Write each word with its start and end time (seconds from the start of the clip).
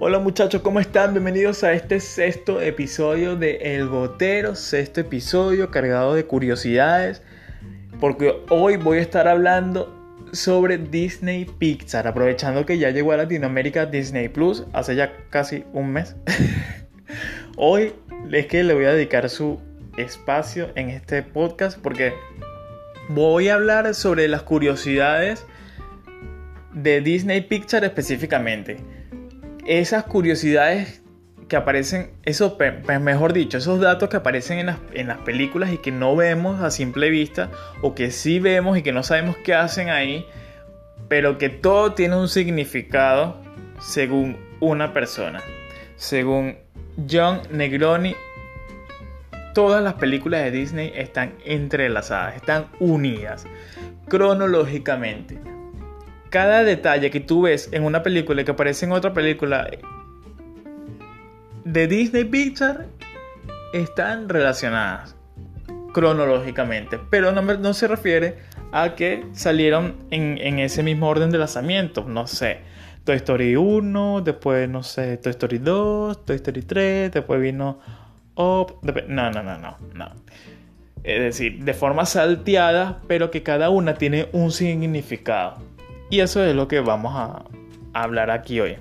Hola 0.00 0.20
muchachos, 0.20 0.62
¿cómo 0.62 0.78
están? 0.78 1.12
Bienvenidos 1.12 1.64
a 1.64 1.72
este 1.72 1.98
sexto 1.98 2.60
episodio 2.60 3.34
de 3.34 3.56
El 3.56 3.88
Gotero, 3.88 4.54
sexto 4.54 5.00
episodio 5.00 5.72
cargado 5.72 6.14
de 6.14 6.24
curiosidades, 6.24 7.20
porque 7.98 8.44
hoy 8.48 8.76
voy 8.76 8.98
a 8.98 9.00
estar 9.00 9.26
hablando 9.26 9.92
sobre 10.32 10.78
Disney 10.78 11.46
Pixar, 11.46 12.06
aprovechando 12.06 12.64
que 12.64 12.78
ya 12.78 12.90
llegó 12.90 13.10
a 13.10 13.16
Latinoamérica 13.16 13.86
Disney 13.86 14.28
Plus 14.28 14.66
hace 14.72 14.94
ya 14.94 15.12
casi 15.30 15.64
un 15.72 15.92
mes. 15.92 16.14
hoy 17.56 17.92
es 18.30 18.46
que 18.46 18.62
le 18.62 18.74
voy 18.74 18.84
a 18.84 18.92
dedicar 18.92 19.28
su 19.28 19.58
espacio 19.96 20.68
en 20.76 20.90
este 20.90 21.24
podcast 21.24 21.76
porque 21.76 22.12
voy 23.08 23.48
a 23.48 23.54
hablar 23.54 23.92
sobre 23.96 24.28
las 24.28 24.42
curiosidades 24.42 25.44
de 26.72 27.00
Disney 27.00 27.40
Pixar 27.40 27.82
específicamente 27.82 28.76
esas 29.68 30.04
curiosidades 30.04 31.02
que 31.48 31.56
aparecen, 31.56 32.10
mejor 33.00 33.32
dicho, 33.32 33.58
esos 33.58 33.80
datos 33.80 34.08
que 34.08 34.16
aparecen 34.16 34.58
en 34.58 34.66
las, 34.66 34.78
en 34.92 35.08
las, 35.08 35.18
películas 35.18 35.72
y 35.72 35.78
que 35.78 35.92
no 35.92 36.16
vemos 36.16 36.60
a 36.62 36.70
simple 36.70 37.10
vista, 37.10 37.50
o 37.82 37.94
que 37.94 38.10
sí 38.10 38.40
vemos 38.40 38.76
y 38.78 38.82
que 38.82 38.92
no 38.92 39.02
sabemos 39.02 39.36
qué 39.36 39.54
hacen 39.54 39.88
ahí, 39.88 40.26
pero 41.08 41.38
que 41.38 41.48
todo 41.48 41.92
tiene 41.92 42.16
un 42.16 42.28
significado 42.28 43.40
según 43.80 44.36
una 44.60 44.92
persona. 44.92 45.42
Según 45.96 46.56
John 47.10 47.42
Negroni, 47.50 48.14
todas 49.54 49.82
las 49.82 49.94
películas 49.94 50.44
de 50.44 50.50
Disney 50.50 50.92
están 50.94 51.34
entrelazadas, 51.44 52.36
están 52.36 52.68
unidas 52.80 53.46
cronológicamente 54.08 55.38
cada 56.30 56.64
detalle 56.64 57.10
que 57.10 57.20
tú 57.20 57.42
ves 57.42 57.68
en 57.72 57.84
una 57.84 58.02
película 58.02 58.42
y 58.42 58.44
que 58.44 58.50
aparece 58.52 58.86
en 58.86 58.92
otra 58.92 59.12
película 59.12 59.70
de 61.64 61.86
Disney 61.86 62.24
Pixar 62.24 62.86
están 63.72 64.28
relacionadas 64.28 65.14
cronológicamente, 65.92 66.98
pero 67.10 67.32
no, 67.32 67.74
se 67.74 67.88
refiere 67.88 68.38
a 68.72 68.94
que 68.94 69.26
salieron 69.32 69.96
en, 70.10 70.58
ese 70.58 70.82
mismo 70.82 71.08
orden 71.08 71.30
de 71.30 71.38
lanzamiento, 71.38 72.04
no 72.04 72.26
sé. 72.26 72.58
Toy 73.04 73.16
Story 73.16 73.56
1, 73.56 74.20
después, 74.20 74.68
no 74.68 74.82
sé, 74.82 75.16
Toy 75.16 75.30
Story 75.30 75.58
2, 75.58 76.26
Toy 76.26 76.36
Story 76.36 76.62
3, 76.62 77.12
después 77.12 77.40
vino 77.40 77.78
Up. 78.34 78.78
No, 79.08 79.30
no, 79.30 79.42
no, 79.42 79.58
no, 79.58 79.76
no. 79.94 80.12
Es 81.02 81.20
decir, 81.20 81.64
de 81.64 81.74
forma 81.74 82.04
salteada, 82.04 83.00
pero 83.08 83.30
que 83.30 83.42
cada 83.42 83.70
una 83.70 83.94
tiene 83.94 84.28
un 84.32 84.52
significado. 84.52 85.56
Y 86.10 86.20
eso 86.20 86.42
es 86.44 86.54
lo 86.54 86.68
que 86.68 86.80
vamos 86.80 87.14
a, 87.14 87.44
hablar 87.92 88.30
aquí 88.30 88.60
hoy. 88.60 88.76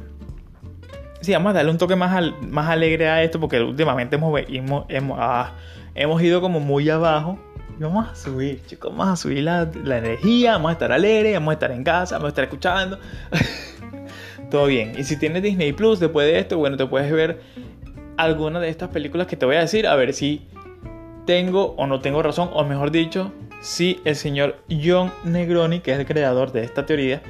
Sí, 1.22 1.33
vamos 1.33 1.52
a 1.52 1.53
darle 1.53 1.72
un 1.72 1.78
toque 1.78 1.95
más, 1.95 2.23
más 2.42 2.70
alegre 2.70 3.09
a 3.09 3.23
esto 3.23 3.39
porque 3.39 3.59
últimamente 3.59 4.16
hemos, 4.16 4.39
hemos, 4.47 5.17
ah, 5.20 5.53
hemos, 5.95 6.22
ido 6.22 6.39
como 6.39 6.59
muy 6.59 6.89
abajo. 6.89 7.39
Vamos 7.80 8.08
a 8.08 8.16
subir, 8.16 8.64
chicos, 8.66 8.92
vamos 8.92 9.14
a 9.14 9.16
subir 9.16 9.44
la, 9.44 9.70
la, 9.83 9.98
energía, 9.98 10.53
vamos 10.53 10.70
a 10.70 10.73
estar 10.73 10.92
alegres, 10.92 11.33
vamos 11.33 11.52
a 11.52 11.53
estar 11.53 11.72
en 11.72 11.83
casa, 11.83 12.16
vamos 12.16 12.28
a 12.28 12.30
estar 12.30 12.44
escuchando. 12.44 13.00
Todo 14.52 14.67
bien. 14.67 14.94
Y 14.98 15.03
si 15.03 15.17
tienes 15.17 15.44
Disney 15.44 15.73
Plus 15.73 16.00
después 16.00 16.28
de 16.28 16.39
esto, 16.39 16.58
bueno, 16.58 16.78
te 16.78 16.86
puedes 16.86 17.11
ver 17.11 17.42
alguna 18.17 18.59
de 18.59 18.70
estas 18.70 18.89
películas 18.89 19.28
que 19.28 19.36
te 19.36 19.45
voy 19.45 19.55
a 19.55 19.61
decir, 19.61 19.88
a 19.88 19.95
ver 19.95 20.14
si 20.14 20.48
tengo 21.25 21.75
o 21.78 21.88
no 21.88 22.00
tengo 22.00 22.23
razón, 22.23 22.50
o 22.53 22.64
mejor 22.64 22.92
dicho, 22.92 23.31
si 23.61 24.00
el 24.05 24.16
señor 24.16 24.63
John 24.69 25.11
Negroni, 25.23 25.80
que 25.80 25.91
es 25.91 26.00
el 26.00 26.05
creador 26.05 26.52
de 26.52 26.63
esta 26.63 26.86
teoría, 26.86 27.22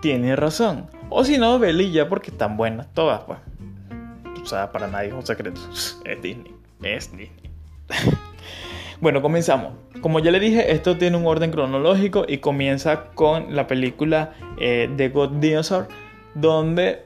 tiene 0.00 0.36
razón. 0.36 0.88
O 1.08 1.24
si 1.24 1.38
no, 1.38 1.58
Belilla, 1.58 2.08
porque 2.08 2.30
están 2.30 2.56
buenas 2.56 2.92
todas, 2.94 3.22
pues. 3.24 3.38
O 4.42 4.46
sea, 4.46 4.72
para 4.72 4.88
nadie 4.88 5.08
es 5.08 5.14
un 5.14 5.26
secreto. 5.26 5.60
Es 6.04 6.22
Disney. 6.22 6.54
Es 6.82 7.10
Disney. 7.16 7.50
bueno, 9.00 9.22
comenzamos. 9.22 9.74
Como 10.00 10.18
ya 10.18 10.32
le 10.32 10.40
dije, 10.40 10.72
esto 10.72 10.96
tiene 10.96 11.16
un 11.16 11.26
orden 11.26 11.50
cronológico 11.50 12.24
y 12.26 12.38
comienza 12.38 13.04
con 13.14 13.54
la 13.54 13.66
película 13.66 14.32
eh, 14.58 14.90
The 14.96 15.10
God 15.10 15.30
Dinosaur, 15.40 15.86
donde 16.34 17.04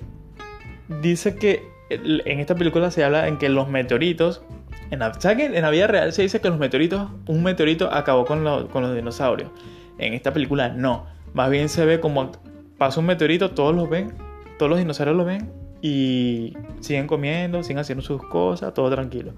dice 1.02 1.36
que 1.36 1.62
en 1.90 2.40
esta 2.40 2.54
película 2.54 2.90
se 2.90 3.04
habla 3.04 3.28
en 3.28 3.38
que 3.38 3.48
los 3.48 3.68
meteoritos 3.68 4.42
en 4.90 4.98
la, 5.00 5.12
en 5.22 5.62
la 5.62 5.70
vida 5.70 5.86
real 5.86 6.12
se 6.12 6.22
dice 6.22 6.40
que 6.40 6.48
los 6.48 6.58
meteoritos, 6.58 7.08
un 7.26 7.42
meteorito 7.42 7.92
acabó 7.92 8.24
con, 8.24 8.68
con 8.68 8.82
los 8.82 8.94
dinosaurios. 8.94 9.50
En 9.98 10.14
esta 10.14 10.32
película 10.32 10.68
no. 10.68 11.06
Más 11.34 11.50
bien 11.50 11.68
se 11.68 11.84
ve 11.84 12.00
como 12.00 12.32
pasa 12.78 13.00
un 13.00 13.06
meteorito, 13.06 13.50
todos 13.50 13.74
los 13.74 13.88
ven, 13.88 14.14
todos 14.58 14.70
los 14.70 14.78
dinosaurios 14.78 15.16
lo 15.16 15.24
ven 15.24 15.50
y 15.82 16.54
siguen 16.80 17.06
comiendo, 17.06 17.62
siguen 17.62 17.78
haciendo 17.78 18.02
sus 18.02 18.22
cosas, 18.22 18.74
todo 18.74 18.90
tranquilo. 18.90 19.32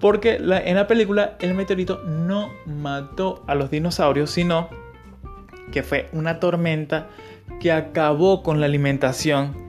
Porque 0.00 0.36
en 0.36 0.74
la 0.76 0.86
película 0.86 1.36
el 1.40 1.54
meteorito 1.54 2.02
no 2.04 2.50
mató 2.66 3.44
a 3.46 3.54
los 3.54 3.70
dinosaurios, 3.70 4.30
sino 4.30 4.68
que 5.72 5.82
fue 5.82 6.08
una 6.12 6.38
tormenta 6.38 7.08
que 7.60 7.72
acabó 7.72 8.42
con 8.42 8.60
la 8.60 8.66
alimentación 8.66 9.65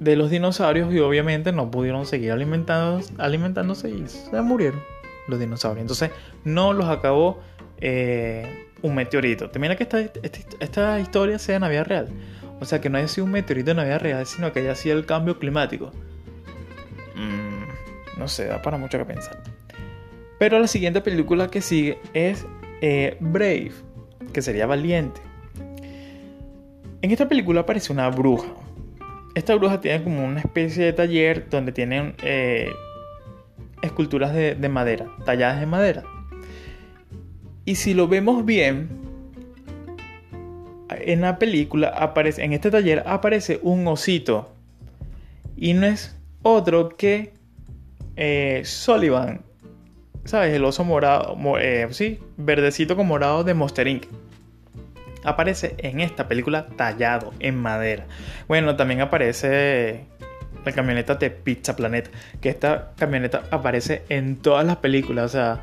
de 0.00 0.16
los 0.16 0.30
dinosaurios 0.30 0.92
y 0.92 1.00
obviamente 1.00 1.52
no 1.52 1.70
pudieron 1.70 2.06
seguir 2.06 2.32
alimentándose 2.32 3.90
y 3.90 4.06
se 4.06 4.40
murieron 4.42 4.80
los 5.26 5.38
dinosaurios. 5.38 5.82
Entonces 5.82 6.10
no 6.44 6.72
los 6.72 6.86
acabó 6.86 7.40
eh, 7.80 8.66
un 8.82 8.94
meteorito. 8.94 9.50
Te 9.50 9.58
mira 9.58 9.76
que 9.76 9.84
esta, 9.84 10.00
esta, 10.00 11.00
historia 11.00 11.38
sea 11.38 11.56
en 11.56 11.62
la 11.62 11.84
real. 11.84 12.08
O 12.60 12.64
sea, 12.64 12.80
que 12.80 12.90
no 12.90 12.98
haya 12.98 13.08
sido 13.08 13.24
un 13.24 13.32
meteorito 13.32 13.70
en 13.70 13.76
la 13.76 13.98
real, 13.98 14.26
sino 14.26 14.52
que 14.52 14.60
haya 14.60 14.74
sido 14.74 14.96
el 14.96 15.06
cambio 15.06 15.38
climático. 15.38 15.92
Mm, 17.14 18.18
no 18.18 18.28
sé, 18.28 18.46
da 18.46 18.60
para 18.62 18.78
mucho 18.78 18.98
que 18.98 19.04
pensar. 19.04 19.40
Pero 20.38 20.58
la 20.58 20.68
siguiente 20.68 21.00
película 21.00 21.48
que 21.48 21.60
sigue 21.60 21.98
es 22.14 22.46
eh, 22.80 23.16
Brave, 23.20 23.72
que 24.32 24.42
sería 24.42 24.66
Valiente. 24.66 25.20
En 27.00 27.10
esta 27.12 27.28
película 27.28 27.60
aparece 27.60 27.92
una 27.92 28.08
bruja, 28.08 28.48
esta 29.38 29.54
bruja 29.54 29.80
tiene 29.80 30.02
como 30.02 30.24
una 30.24 30.40
especie 30.40 30.84
de 30.84 30.92
taller 30.92 31.48
donde 31.48 31.72
tienen 31.72 32.14
eh, 32.22 32.70
esculturas 33.82 34.34
de, 34.34 34.68
madera, 34.68 35.06
talladas 35.24 35.60
de 35.60 35.66
madera. 35.66 36.02
Y 37.64 37.76
si 37.76 37.94
lo 37.94 38.08
vemos 38.08 38.44
bien, 38.44 38.88
en 40.90 41.20
la 41.20 41.38
película 41.38 41.88
aparece, 41.88 42.44
en 42.44 42.52
este 42.52 42.70
taller 42.70 43.04
aparece 43.06 43.60
un 43.62 43.86
osito. 43.86 44.52
Y 45.56 45.74
no 45.74 45.86
es 45.86 46.16
otro 46.42 46.88
que 46.90 47.32
eh, 48.16 48.62
Sullivan. 48.64 49.42
¿Sabes? 50.24 50.54
El 50.54 50.64
oso 50.64 50.84
morado, 50.84 51.36
eh, 51.58 51.86
sí, 51.90 52.18
verdecito 52.36 52.96
con 52.96 53.06
morado 53.06 53.44
de 53.44 53.54
Monster 53.54 53.86
Inc 53.88 54.04
aparece 55.24 55.74
en 55.78 56.00
esta 56.00 56.28
película 56.28 56.66
tallado 56.76 57.32
en 57.40 57.56
madera. 57.56 58.06
Bueno, 58.46 58.76
también 58.76 59.00
aparece 59.00 60.06
la 60.64 60.72
camioneta 60.72 61.14
de 61.14 61.30
Pizza 61.30 61.76
Planet, 61.76 62.10
que 62.40 62.48
esta 62.48 62.92
camioneta 62.96 63.44
aparece 63.50 64.02
en 64.08 64.36
todas 64.36 64.66
las 64.66 64.76
películas, 64.76 65.26
o 65.26 65.28
sea, 65.28 65.60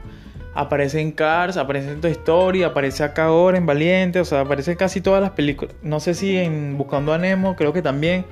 aparece 0.56 1.02
en 1.02 1.12
Cars, 1.12 1.58
aparece 1.58 1.92
en 1.92 2.02
Toy 2.02 2.12
Story, 2.12 2.64
aparece 2.64 3.04
acá 3.04 3.26
ahora 3.26 3.58
en 3.58 3.66
Valiente, 3.66 4.20
o 4.20 4.26
sea, 4.26 4.42
aparece 4.42 4.72
en 4.72 4.78
casi 4.78 5.02
todas 5.02 5.22
las 5.22 5.32
películas. 5.32 5.76
No 5.84 6.00
sé 6.00 6.14
si 6.14 6.38
en 6.38 6.78
Buscando 6.78 7.14
a 7.14 7.18
Nemo, 7.18 7.56
creo 7.56 7.74
que 7.74 7.82
también. 7.82 8.26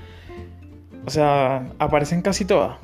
O 1.06 1.10
sea, 1.10 1.68
aparecen 1.80 2.22
casi 2.22 2.46
todas. 2.46 2.78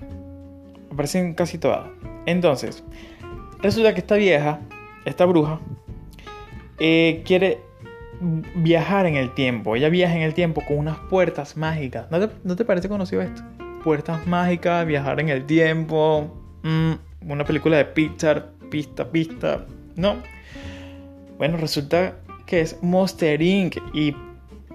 Aparecen 0.91 1.33
casi 1.33 1.57
todas. 1.57 1.87
Entonces, 2.25 2.83
resulta 3.61 3.93
que 3.93 4.01
esta 4.01 4.15
vieja, 4.15 4.59
esta 5.05 5.25
bruja, 5.25 5.61
eh, 6.79 7.23
quiere 7.25 7.59
viajar 8.55 9.05
en 9.05 9.15
el 9.15 9.33
tiempo. 9.33 9.75
Ella 9.75 9.89
viaja 9.89 10.15
en 10.15 10.21
el 10.21 10.33
tiempo 10.33 10.61
con 10.67 10.77
unas 10.77 10.97
puertas 11.09 11.57
mágicas. 11.57 12.07
¿No 12.11 12.55
te, 12.55 12.65
parece 12.65 12.89
conocido 12.89 13.21
esto? 13.21 13.41
Puertas 13.83 14.25
mágicas, 14.27 14.85
viajar 14.85 15.19
en 15.19 15.29
el 15.29 15.45
tiempo. 15.45 16.35
Mm, 16.63 16.93
una 17.31 17.45
película 17.45 17.77
de 17.77 17.85
Pixar, 17.85 18.51
pista, 18.69 19.09
pista. 19.09 19.65
No. 19.95 20.17
Bueno, 21.37 21.57
resulta 21.57 22.15
que 22.45 22.61
es 22.61 22.77
Monster 22.81 23.41
Inc. 23.41 23.77
Y 23.93 24.15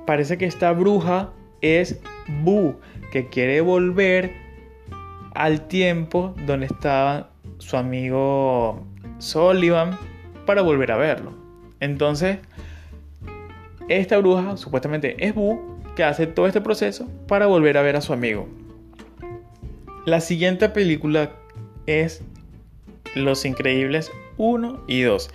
parece 0.06 0.38
que 0.38 0.46
esta 0.46 0.72
bruja 0.72 1.30
es 1.60 2.00
Boo, 2.42 2.80
que 3.12 3.28
quiere 3.28 3.60
volver 3.60 4.32
al 5.34 5.66
tiempo 5.68 6.34
donde 6.46 6.66
estaba 6.66 7.30
su 7.58 7.76
amigo 7.76 8.86
Sullivan 9.18 9.98
para 10.46 10.62
volver 10.62 10.92
a 10.92 10.96
verlo. 10.96 11.32
Entonces, 11.80 12.38
esta 13.88 14.18
bruja 14.18 14.56
supuestamente 14.56 15.16
es 15.18 15.34
Boo 15.34 15.78
que 15.96 16.04
hace 16.04 16.26
todo 16.26 16.46
este 16.46 16.60
proceso 16.60 17.08
para 17.28 17.46
volver 17.46 17.78
a 17.78 17.82
ver 17.82 17.96
a 17.96 18.00
su 18.00 18.12
amigo. 18.12 18.48
La 20.06 20.20
siguiente 20.20 20.68
película 20.68 21.32
es 21.86 22.22
Los 23.14 23.44
Increíbles 23.44 24.10
1 24.36 24.84
y 24.86 25.02
2. 25.02 25.30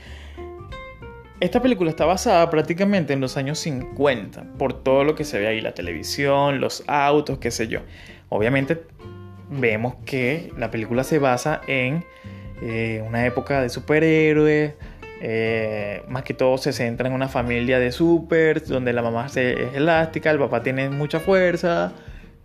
Esta 1.40 1.62
película 1.62 1.90
está 1.90 2.06
basada 2.06 2.50
prácticamente 2.50 3.14
en 3.14 3.22
los 3.22 3.38
años 3.38 3.60
50, 3.60 4.44
por 4.58 4.74
todo 4.84 5.06
lo 5.06 5.16
que 5.16 5.24
se 5.24 5.40
ve 5.40 5.48
ahí, 5.48 5.62
la 5.62 5.74
televisión, 5.74 6.60
los 6.60 6.84
autos, 6.88 7.38
qué 7.38 7.50
sé 7.50 7.68
yo. 7.68 7.80
obviamente 8.28 8.84
vemos 9.50 9.96
que 10.06 10.52
la 10.58 10.70
película 10.70 11.04
se 11.04 11.18
basa 11.18 11.62
en 11.68 12.04
eh, 12.62 13.04
una 13.08 13.26
época 13.26 13.62
de 13.62 13.70
superhéroes, 13.70 14.74
eh, 15.22 16.04
más 16.08 16.24
que 16.24 16.34
todo 16.34 16.58
se 16.58 16.72
centra 16.72 17.08
en 17.08 17.14
una 17.14 17.28
familia 17.28 17.80
de 17.80 17.92
supers, 17.92 18.68
donde 18.68 18.94
la 18.94 19.02
mamá 19.02 19.28
es 19.28 19.38
elástica, 19.38 20.32
el 20.32 20.40
papá 20.40 20.64
tiene 20.64 20.90
mucha 20.90 21.20
fuerza, 21.20 21.92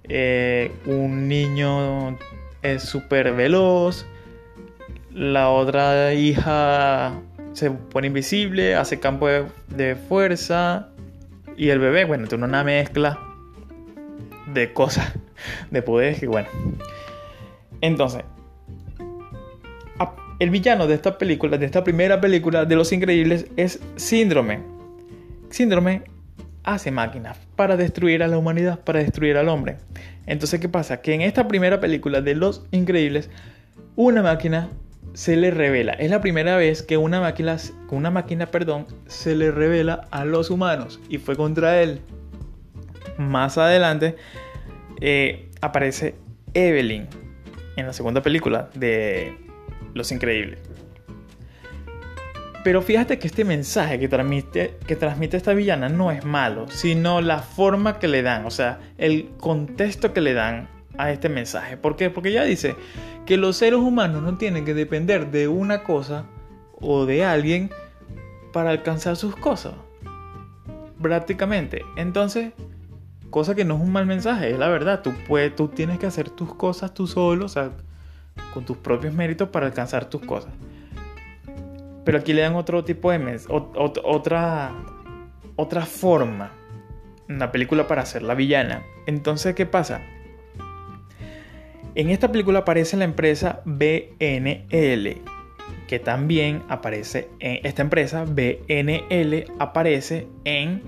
eh, 0.04 0.72
un 0.86 1.28
niño 1.28 2.18
es 2.62 2.82
súper 2.82 3.32
veloz, 3.32 4.06
la 5.12 5.50
otra 5.50 6.14
hija 6.14 7.12
se 7.52 7.70
pone 7.70 8.08
invisible, 8.08 8.74
hace 8.74 8.98
campo 8.98 9.28
de, 9.28 9.94
fuerza, 9.94 10.88
y 11.56 11.68
el 11.68 11.78
bebé, 11.78 12.04
bueno, 12.04 12.26
tiene 12.26 12.44
una 12.44 12.64
mezcla 12.64 13.20
de 14.52 14.72
cosas, 14.72 15.12
de 15.70 15.80
poderes 15.82 16.18
que 16.18 16.26
bueno. 16.26 16.48
Entonces, 17.80 18.24
el 20.38 20.50
villano 20.50 20.86
de 20.86 20.94
esta 20.94 21.18
película, 21.18 21.58
de 21.58 21.66
esta 21.66 21.84
primera 21.84 22.20
película 22.20 22.64
de 22.64 22.76
Los 22.76 22.92
Increíbles, 22.92 23.46
es 23.56 23.80
Síndrome. 23.96 24.60
Síndrome 25.50 26.02
hace 26.64 26.90
máquinas 26.90 27.38
para 27.56 27.76
destruir 27.76 28.22
a 28.22 28.28
la 28.28 28.38
humanidad, 28.38 28.80
para 28.80 29.00
destruir 29.00 29.36
al 29.36 29.48
hombre. 29.48 29.76
Entonces, 30.26 30.60
¿qué 30.60 30.68
pasa? 30.68 31.00
Que 31.00 31.14
en 31.14 31.20
esta 31.20 31.46
primera 31.46 31.80
película 31.80 32.20
de 32.20 32.34
Los 32.34 32.66
Increíbles, 32.70 33.30
una 33.96 34.22
máquina 34.22 34.70
se 35.12 35.36
le 35.36 35.50
revela. 35.50 35.92
Es 35.92 36.10
la 36.10 36.20
primera 36.20 36.56
vez 36.56 36.82
que 36.82 36.96
una 36.96 37.20
máquina, 37.20 37.56
una 37.90 38.10
máquina 38.10 38.46
perdón, 38.46 38.86
se 39.06 39.36
le 39.36 39.50
revela 39.52 40.08
a 40.10 40.24
los 40.24 40.50
humanos 40.50 41.00
y 41.08 41.18
fue 41.18 41.36
contra 41.36 41.80
él. 41.80 42.00
Más 43.16 43.58
adelante 43.58 44.16
eh, 45.00 45.48
aparece 45.60 46.16
Evelyn 46.54 47.06
en 47.76 47.86
la 47.86 47.92
segunda 47.92 48.22
película 48.22 48.70
de 48.74 49.36
Los 49.94 50.12
Increíbles. 50.12 50.58
Pero 52.64 52.80
fíjate 52.80 53.18
que 53.18 53.26
este 53.26 53.44
mensaje 53.44 53.98
que 53.98 54.08
transmite, 54.08 54.78
que 54.86 54.96
transmite 54.96 55.36
esta 55.36 55.52
villana 55.52 55.90
no 55.90 56.10
es 56.10 56.24
malo, 56.24 56.66
sino 56.70 57.20
la 57.20 57.40
forma 57.40 57.98
que 57.98 58.08
le 58.08 58.22
dan, 58.22 58.46
o 58.46 58.50
sea, 58.50 58.80
el 58.96 59.28
contexto 59.38 60.14
que 60.14 60.22
le 60.22 60.32
dan 60.32 60.68
a 60.96 61.10
este 61.10 61.28
mensaje. 61.28 61.76
¿Por 61.76 61.96
qué? 61.96 62.08
Porque 62.08 62.32
ya 62.32 62.44
dice 62.44 62.74
que 63.26 63.36
los 63.36 63.56
seres 63.56 63.80
humanos 63.80 64.22
no 64.22 64.38
tienen 64.38 64.64
que 64.64 64.72
depender 64.72 65.30
de 65.30 65.46
una 65.46 65.82
cosa 65.82 66.24
o 66.80 67.04
de 67.04 67.24
alguien 67.24 67.70
para 68.52 68.70
alcanzar 68.70 69.16
sus 69.16 69.36
cosas. 69.36 69.74
Prácticamente. 71.02 71.82
Entonces, 71.96 72.52
cosa 73.28 73.54
que 73.54 73.66
no 73.66 73.74
es 73.74 73.82
un 73.82 73.92
mal 73.92 74.06
mensaje, 74.06 74.50
es 74.50 74.58
la 74.58 74.68
verdad. 74.68 75.02
Tú, 75.02 75.12
puedes, 75.28 75.54
tú 75.54 75.68
tienes 75.68 75.98
que 75.98 76.06
hacer 76.06 76.30
tus 76.30 76.54
cosas 76.54 76.94
tú 76.94 77.06
solo, 77.06 77.44
o 77.44 77.48
sea, 77.48 77.72
con 78.52 78.64
tus 78.64 78.76
propios 78.76 79.14
méritos 79.14 79.48
para 79.48 79.66
alcanzar 79.66 80.08
tus 80.08 80.22
cosas. 80.22 80.52
Pero 82.04 82.18
aquí 82.18 82.32
le 82.32 82.42
dan 82.42 82.54
otro 82.54 82.84
tipo 82.84 83.10
de 83.10 83.18
mes, 83.18 83.46
otra, 83.48 84.72
otra 85.56 85.86
forma. 85.86 86.52
Una 87.28 87.50
película 87.50 87.86
para 87.86 88.02
hacer 88.02 88.22
la 88.22 88.34
villana. 88.34 88.82
Entonces, 89.06 89.54
¿qué 89.54 89.64
pasa? 89.64 90.02
En 91.94 92.10
esta 92.10 92.30
película 92.32 92.60
aparece 92.60 92.96
la 92.96 93.04
empresa 93.04 93.62
BNL, 93.64 95.22
que 95.86 95.98
también 96.00 96.62
aparece 96.68 97.28
en 97.38 97.64
esta 97.64 97.82
empresa 97.82 98.24
BNL 98.24 99.44
aparece 99.60 100.26
en, 100.44 100.82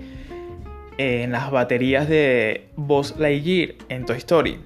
en 0.97 1.31
las 1.31 1.49
baterías 1.49 2.09
de 2.09 2.69
Buzz 2.75 3.17
Lightyear 3.17 3.75
en 3.87 4.05
Toy 4.05 4.17
Story. 4.17 4.59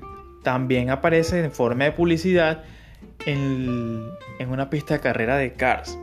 También 0.43 0.89
aparece 0.89 1.43
en 1.43 1.51
forma 1.51 1.85
de 1.85 1.91
publicidad 1.91 2.63
en, 3.25 4.09
en 4.39 4.49
una 4.49 4.69
pista 4.69 4.95
de 4.95 4.99
carrera 4.99 5.37
de 5.37 5.53
Cars 5.53 5.97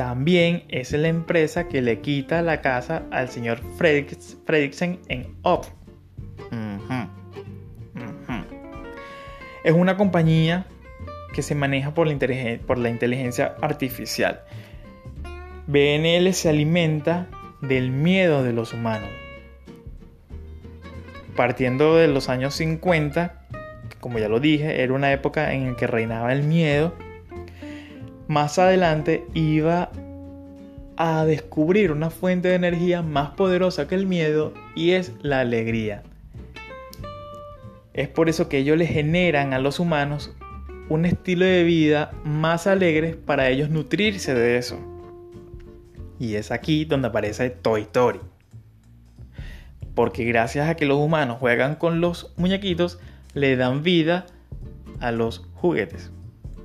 también 0.00 0.64
es 0.70 0.92
la 0.92 1.08
empresa 1.08 1.68
que 1.68 1.82
le 1.82 2.00
quita 2.00 2.40
la 2.40 2.62
casa 2.62 3.02
al 3.10 3.28
señor 3.28 3.60
Fredricksen 3.76 4.98
en 5.08 5.36
Up. 5.44 5.66
Es 9.62 9.74
una 9.74 9.98
compañía 9.98 10.64
que 11.34 11.42
se 11.42 11.54
maneja 11.54 11.92
por 11.92 12.06
la, 12.06 12.16
por 12.66 12.78
la 12.78 12.88
inteligencia 12.88 13.56
artificial. 13.60 14.40
BNL 15.66 16.32
se 16.32 16.48
alimenta 16.48 17.26
del 17.60 17.90
miedo 17.90 18.42
de 18.42 18.54
los 18.54 18.72
humanos. 18.72 19.10
Partiendo 21.36 21.96
de 21.96 22.08
los 22.08 22.28
años 22.28 22.54
50, 22.54 23.34
como 24.00 24.18
ya 24.18 24.28
lo 24.28 24.40
dije, 24.40 24.82
era 24.82 24.92
una 24.92 25.12
época 25.12 25.52
en 25.52 25.70
la 25.70 25.76
que 25.76 25.86
reinaba 25.86 26.32
el 26.32 26.42
miedo 26.42 26.94
más 28.30 28.60
adelante 28.60 29.26
iba 29.34 29.90
a 30.96 31.24
descubrir 31.24 31.90
una 31.90 32.10
fuente 32.10 32.46
de 32.46 32.54
energía 32.54 33.02
más 33.02 33.30
poderosa 33.30 33.88
que 33.88 33.96
el 33.96 34.06
miedo 34.06 34.54
y 34.76 34.92
es 34.92 35.12
la 35.20 35.40
alegría. 35.40 36.04
Es 37.92 38.06
por 38.06 38.28
eso 38.28 38.48
que 38.48 38.58
ellos 38.58 38.78
le 38.78 38.86
generan 38.86 39.52
a 39.52 39.58
los 39.58 39.80
humanos 39.80 40.32
un 40.88 41.06
estilo 41.06 41.44
de 41.44 41.64
vida 41.64 42.12
más 42.22 42.68
alegre 42.68 43.16
para 43.16 43.48
ellos 43.48 43.68
nutrirse 43.68 44.32
de 44.32 44.58
eso. 44.58 44.78
Y 46.20 46.36
es 46.36 46.52
aquí 46.52 46.84
donde 46.84 47.08
aparece 47.08 47.50
Toy 47.50 47.82
Story. 47.82 48.20
Porque 49.94 50.24
gracias 50.24 50.68
a 50.68 50.76
que 50.76 50.86
los 50.86 50.98
humanos 50.98 51.38
juegan 51.40 51.76
con 51.76 52.00
los 52.00 52.32
muñequitos, 52.36 52.98
le 53.34 53.56
dan 53.56 53.82
vida 53.82 54.26
a 55.00 55.12
los 55.12 55.46
juguetes. 55.54 56.10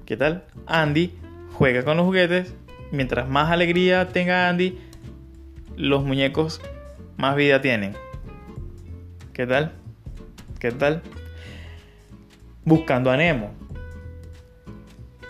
¿Qué 0.05 0.17
tal? 0.17 0.45
Andy 0.67 1.17
juega 1.53 1.83
con 1.83 1.97
los 1.97 2.05
juguetes. 2.05 2.53
Mientras 2.91 3.27
más 3.27 3.51
alegría 3.51 4.09
tenga 4.09 4.47
Andy, 4.49 4.77
los 5.75 6.03
muñecos 6.03 6.61
más 7.17 7.35
vida 7.35 7.61
tienen. 7.61 7.95
¿Qué 9.33 9.47
tal? 9.47 9.73
¿Qué 10.59 10.71
tal? 10.71 11.01
Buscando 12.63 13.11
a 13.11 13.17
Nemo. 13.17 13.51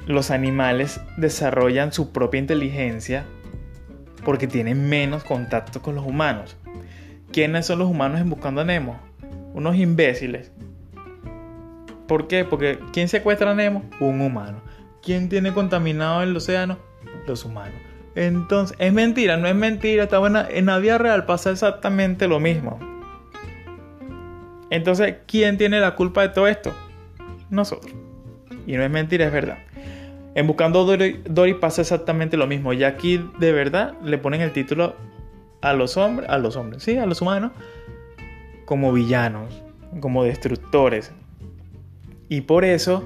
Los 0.05 0.29
animales 0.29 1.01
desarrollan 1.17 1.91
su 1.91 2.11
propia 2.11 2.39
inteligencia 2.39 3.25
porque 4.23 4.47
tienen 4.47 4.87
menos 4.87 5.23
contacto 5.23 5.81
con 5.81 5.95
los 5.95 6.05
humanos. 6.05 6.57
¿Quiénes 7.35 7.65
son 7.65 7.79
los 7.79 7.89
humanos 7.89 8.21
en 8.21 8.29
Buscando 8.29 8.61
a 8.61 8.63
Nemo? 8.63 8.97
Unos 9.53 9.75
imbéciles. 9.75 10.53
¿Por 12.07 12.29
qué? 12.29 12.45
Porque 12.45 12.79
¿quién 12.93 13.09
secuestra 13.09 13.51
a 13.51 13.53
Nemo? 13.53 13.83
Un 13.99 14.21
humano. 14.21 14.61
¿Quién 15.03 15.27
tiene 15.27 15.51
contaminado 15.51 16.23
el 16.23 16.33
océano? 16.33 16.77
Los 17.27 17.43
humanos. 17.43 17.75
Entonces, 18.15 18.77
es 18.79 18.93
mentira, 18.93 19.35
no 19.35 19.49
es 19.49 19.55
mentira, 19.55 20.03
está 20.03 20.17
buena. 20.17 20.47
En 20.49 20.67
la 20.67 20.77
vida 20.77 20.97
real 20.97 21.25
pasa 21.25 21.51
exactamente 21.51 22.29
lo 22.29 22.39
mismo. 22.39 22.79
Entonces, 24.69 25.15
¿quién 25.27 25.57
tiene 25.57 25.81
la 25.81 25.95
culpa 25.95 26.21
de 26.21 26.29
todo 26.29 26.47
esto? 26.47 26.73
Nosotros. 27.49 27.93
Y 28.65 28.77
no 28.77 28.83
es 28.83 28.89
mentira, 28.89 29.25
es 29.25 29.33
verdad. 29.33 29.57
En 30.35 30.47
Buscando 30.47 30.85
Dory, 30.85 31.21
Dory 31.29 31.55
pasa 31.55 31.81
exactamente 31.81 32.37
lo 32.37 32.47
mismo. 32.47 32.71
Y 32.71 32.85
aquí 32.85 33.29
de 33.39 33.51
verdad 33.51 33.93
le 34.01 34.17
ponen 34.19 34.39
el 34.39 34.53
título 34.53 34.95
a 35.65 35.73
los 35.73 35.97
hombres, 35.97 36.29
a 36.29 36.37
los 36.37 36.55
hombres, 36.55 36.83
sí, 36.83 36.97
a 36.97 37.05
los 37.05 37.21
humanos, 37.21 37.51
como 38.65 38.93
villanos, 38.93 39.61
como 39.99 40.23
destructores. 40.23 41.11
Y 42.29 42.41
por 42.41 42.65
eso 42.65 43.03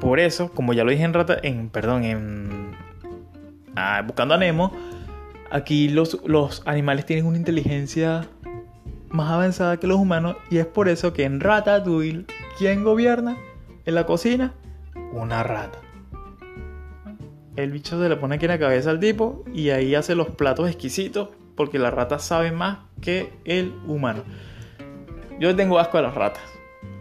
por 0.00 0.20
eso, 0.20 0.50
como 0.52 0.72
ya 0.72 0.84
lo 0.84 0.90
dije 0.90 1.04
en 1.04 1.14
Rata, 1.14 1.36
en, 1.42 1.68
perdón, 1.68 2.04
en 2.04 2.72
ah, 3.76 4.02
Buscando 4.04 4.34
a 4.34 4.38
Nemo, 4.38 4.72
aquí 5.50 5.88
los, 5.88 6.20
los 6.26 6.62
animales 6.66 7.06
tienen 7.06 7.26
una 7.26 7.38
inteligencia 7.38 8.28
más 9.10 9.30
avanzada 9.30 9.76
que 9.78 9.86
los 9.86 9.98
humanos 9.98 10.36
y 10.50 10.58
es 10.58 10.66
por 10.66 10.88
eso 10.88 11.12
que 11.12 11.24
en 11.24 11.40
Ratatouille, 11.40 12.24
¿quién 12.58 12.82
gobierna 12.82 13.36
en 13.84 13.94
la 13.94 14.06
cocina? 14.06 14.54
Una 15.12 15.42
rata. 15.42 15.78
El 17.56 17.70
bicho 17.70 18.00
se 18.00 18.08
le 18.08 18.16
pone 18.16 18.36
aquí 18.36 18.46
en 18.46 18.50
la 18.52 18.58
cabeza 18.58 18.90
al 18.90 19.00
tipo 19.00 19.44
y 19.52 19.70
ahí 19.70 19.94
hace 19.94 20.14
los 20.14 20.28
platos 20.30 20.68
exquisitos 20.68 21.28
porque 21.54 21.78
la 21.78 21.90
rata 21.90 22.18
sabe 22.18 22.50
más 22.50 22.78
que 23.00 23.30
el 23.44 23.74
humano. 23.86 24.22
Yo 25.38 25.54
tengo 25.54 25.78
asco 25.78 25.98
a 25.98 26.02
las 26.02 26.14
ratas. 26.14 26.42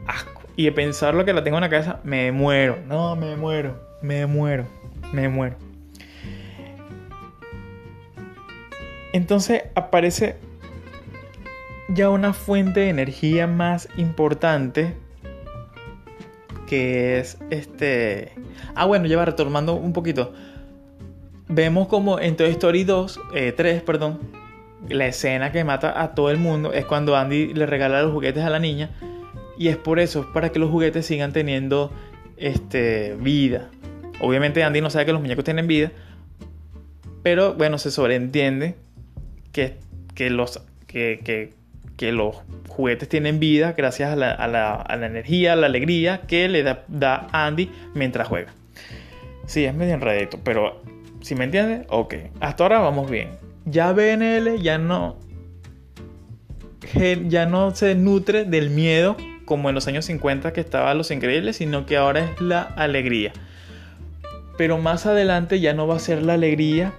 Asco. 0.07 0.41
Y 0.57 0.65
de 0.65 0.71
pensar 0.73 1.13
lo 1.13 1.23
que 1.23 1.33
la 1.33 1.43
tengo 1.43 1.57
en 1.57 1.61
la 1.61 1.69
cabeza, 1.69 1.99
me 2.03 2.31
muero. 2.31 2.79
No, 2.87 3.15
me 3.15 3.35
muero. 3.35 3.79
Me 4.01 4.25
muero. 4.25 4.67
Me 5.13 5.29
muero. 5.29 5.55
Entonces 9.13 9.63
aparece 9.75 10.35
ya 11.89 12.09
una 12.09 12.33
fuente 12.33 12.81
de 12.81 12.89
energía 12.89 13.47
más 13.47 13.89
importante 13.97 14.95
que 16.71 17.19
es 17.19 17.37
este... 17.49 18.31
Ah, 18.75 18.85
bueno, 18.85 19.05
ya 19.05 19.17
va 19.17 19.25
retomando 19.25 19.73
un 19.73 19.91
poquito. 19.91 20.31
Vemos 21.49 21.89
como 21.89 22.17
en 22.17 22.37
Toy 22.37 22.51
Story 22.51 22.85
2, 22.85 23.19
3, 23.57 23.77
eh, 23.77 23.83
perdón, 23.85 24.21
la 24.87 25.05
escena 25.05 25.51
que 25.51 25.65
mata 25.65 26.01
a 26.01 26.15
todo 26.15 26.31
el 26.31 26.37
mundo 26.37 26.71
es 26.71 26.85
cuando 26.85 27.17
Andy 27.17 27.53
le 27.53 27.65
regala 27.65 28.01
los 28.01 28.13
juguetes 28.13 28.45
a 28.45 28.49
la 28.49 28.59
niña 28.59 28.89
y 29.57 29.67
es 29.67 29.75
por 29.75 29.99
eso, 29.99 30.31
para 30.31 30.53
que 30.53 30.59
los 30.59 30.69
juguetes 30.69 31.05
sigan 31.05 31.33
teniendo 31.33 31.91
este, 32.37 33.17
vida. 33.19 33.69
Obviamente 34.21 34.63
Andy 34.63 34.79
no 34.79 34.89
sabe 34.89 35.07
que 35.07 35.11
los 35.11 35.19
muñecos 35.19 35.43
tienen 35.43 35.67
vida, 35.67 35.91
pero 37.21 37.53
bueno, 37.53 37.79
se 37.79 37.91
sobreentiende 37.91 38.75
que, 39.51 39.75
que 40.15 40.29
los, 40.29 40.61
que, 40.87 41.53
los 42.09 42.37
juguetes 42.67 43.09
tienen 43.09 43.39
vida 43.39 43.73
gracias 43.73 44.11
a 44.11 44.15
la, 44.15 44.31
a, 44.31 44.47
la, 44.47 45.05
energía, 45.05 45.53
a 45.53 45.55
la 45.55 45.67
alegría 45.67 46.21
que 46.21 46.47
le 46.47 46.63
da, 46.63 46.85
da 46.87 47.27
Andy 47.31 47.69
mientras 47.93 48.27
juega. 48.27 48.53
Sí, 49.45 49.65
es 49.65 49.75
medio 49.75 49.93
enredito, 49.93 50.39
pero 50.43 50.81
si 51.21 51.35
me 51.35 51.43
entiendes, 51.43 51.85
ok. 51.89 52.15
Hasta 52.39 52.63
ahora 52.63 52.79
vamos 52.79 53.09
bien. 53.09 53.29
Ya 53.65 53.91
BNL 53.91 54.61
ya 54.61 54.77
no, 54.77 55.17
ya 57.27 57.45
no 57.45 57.75
se 57.75 57.95
nutre 57.95 58.45
del 58.45 58.69
miedo 58.69 59.17
como 59.45 59.69
en 59.69 59.75
los 59.75 59.87
años 59.87 60.05
50 60.05 60.53
que 60.53 60.61
estaba 60.61 60.93
Los 60.93 61.11
Increíbles, 61.11 61.57
sino 61.57 61.85
que 61.85 61.97
ahora 61.97 62.23
es 62.23 62.41
la 62.41 62.61
alegría. 62.61 63.33
Pero 64.57 64.77
más 64.77 65.05
adelante 65.05 65.59
ya 65.59 65.73
no 65.73 65.87
va 65.87 65.97
a 65.97 65.99
ser 65.99 66.23
la 66.23 66.33
alegría, 66.33 66.93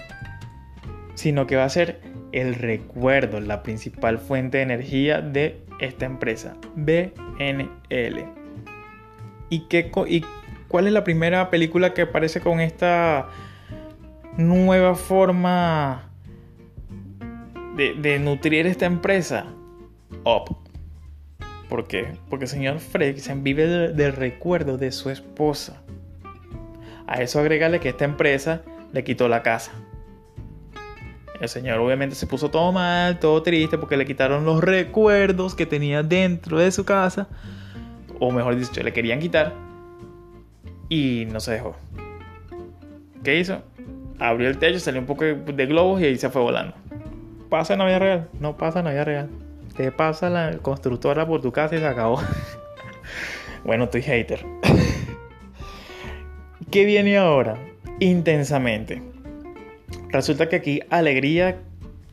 sino 1.14 1.46
que 1.46 1.56
va 1.56 1.64
a 1.64 1.68
ser 1.68 2.00
el 2.32 2.54
recuerdo, 2.54 3.40
la 3.40 3.62
principal 3.62 4.18
fuente 4.18 4.58
de 4.58 4.64
energía 4.64 5.20
de 5.20 5.60
esta 5.78 6.06
empresa, 6.06 6.56
BNL. 6.74 8.24
¿Y, 9.50 9.60
qué, 9.68 9.90
y 10.08 10.24
cuál 10.68 10.86
es 10.86 10.92
la 10.92 11.04
primera 11.04 11.50
película 11.50 11.92
que 11.92 12.02
aparece 12.02 12.40
con 12.40 12.60
esta 12.60 13.28
nueva 14.36 14.94
forma 14.94 16.10
de, 17.76 18.18
nutrir 18.18 18.66
esta 18.66 18.86
empresa? 18.86 19.46
Up. 20.24 20.56
¿Por 21.68 21.86
qué? 21.86 22.16
Porque 22.28 22.44
el 22.44 22.50
señor 22.50 22.78
Fredricksen 22.78 23.42
vive 23.42 23.66
del, 23.66 24.12
recuerdo 24.12 24.76
de 24.76 24.92
su 24.92 25.10
esposa. 25.10 25.82
A 27.06 27.22
eso 27.22 27.40
agregale 27.40 27.80
que 27.80 27.90
esta 27.90 28.04
empresa 28.04 28.62
le 28.92 29.04
quitó 29.04 29.28
la 29.28 29.42
casa. 29.42 29.72
El 31.42 31.48
señor 31.48 31.80
obviamente 31.80 32.14
se 32.14 32.28
puso 32.28 32.52
todo 32.52 32.70
mal, 32.70 33.18
todo 33.18 33.42
triste 33.42 33.76
porque 33.76 33.96
le 33.96 34.06
quitaron 34.06 34.44
los 34.44 34.62
recuerdos 34.62 35.56
que 35.56 35.66
tenía 35.66 36.04
dentro 36.04 36.60
de 36.60 36.70
su 36.70 36.84
casa. 36.84 37.26
O 38.20 38.30
mejor 38.30 38.54
dicho, 38.54 38.80
le 38.80 38.92
querían 38.92 39.18
quitar. 39.18 39.52
Y 40.88 41.26
no 41.32 41.40
se 41.40 41.54
dejó. 41.54 41.74
¿Qué 43.24 43.40
hizo? 43.40 43.60
Abrió 44.20 44.48
el 44.48 44.58
techo, 44.58 44.78
salió 44.78 45.00
un 45.00 45.06
poco 45.08 45.24
de 45.24 45.66
globos 45.66 46.00
y 46.00 46.04
ahí 46.04 46.16
se 46.16 46.30
fue 46.30 46.42
volando. 46.42 46.76
Pasa 47.48 47.72
en 47.72 47.80
la 47.80 47.98
real. 47.98 48.28
No 48.38 48.56
pasa 48.56 48.78
en 48.78 48.84
la 48.84 49.04
real. 49.04 49.28
Te 49.76 49.90
pasa 49.90 50.30
la 50.30 50.58
constructora 50.58 51.26
por 51.26 51.42
tu 51.42 51.50
casa 51.50 51.74
y 51.74 51.78
se 51.78 51.86
acabó. 51.88 52.22
bueno, 53.64 53.84
estoy 53.84 54.02
hater. 54.02 54.46
¿Qué 56.70 56.84
viene 56.84 57.18
ahora? 57.18 57.58
Intensamente. 57.98 59.11
Resulta 60.12 60.50
que 60.50 60.56
aquí 60.56 60.80
Alegría 60.90 61.56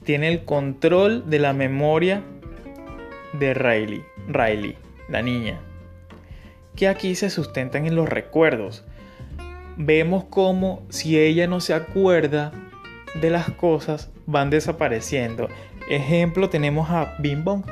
tiene 0.05 0.29
el 0.29 0.45
control 0.45 1.29
de 1.29 1.39
la 1.39 1.51
memoria 1.51 2.23
de 3.33 3.53
Riley, 3.53 4.03
Riley, 4.29 4.75
la 5.09 5.21
niña, 5.21 5.59
que 6.77 6.87
aquí 6.87 7.13
se 7.15 7.29
sustentan 7.29 7.85
en 7.85 7.95
los 7.95 8.07
recuerdos. 8.07 8.85
Vemos 9.75 10.23
como 10.23 10.81
si 10.87 11.19
ella 11.19 11.45
no 11.47 11.59
se 11.59 11.73
acuerda 11.73 12.53
de 13.19 13.29
las 13.29 13.51
cosas, 13.51 14.09
van 14.25 14.49
desapareciendo. 14.49 15.49
Ejemplo, 15.89 16.49
tenemos 16.49 16.89
a 16.89 17.17
Bing 17.19 17.43
Bong, 17.43 17.65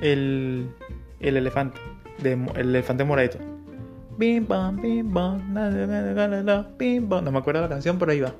el, 0.00 0.70
el 1.20 1.36
elefante, 1.36 1.78
el 2.24 2.48
elefante 2.56 3.04
moradito. 3.04 3.38
Bing 4.18 4.46
Bong, 4.46 4.80
Bing 4.80 5.12
Bong. 5.12 5.40
No 7.22 7.30
me 7.30 7.38
acuerdo 7.38 7.60
la 7.60 7.68
canción, 7.68 7.96
pero 7.98 8.10
ahí 8.10 8.20
va. 8.20 8.34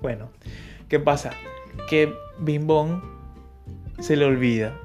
Bueno, 0.00 0.30
¿qué 0.88 0.98
pasa? 0.98 1.30
Que 1.88 2.12
Bing 2.38 2.66
Bong 2.66 3.00
se 3.98 4.16
le 4.16 4.24
olvida. 4.24 4.76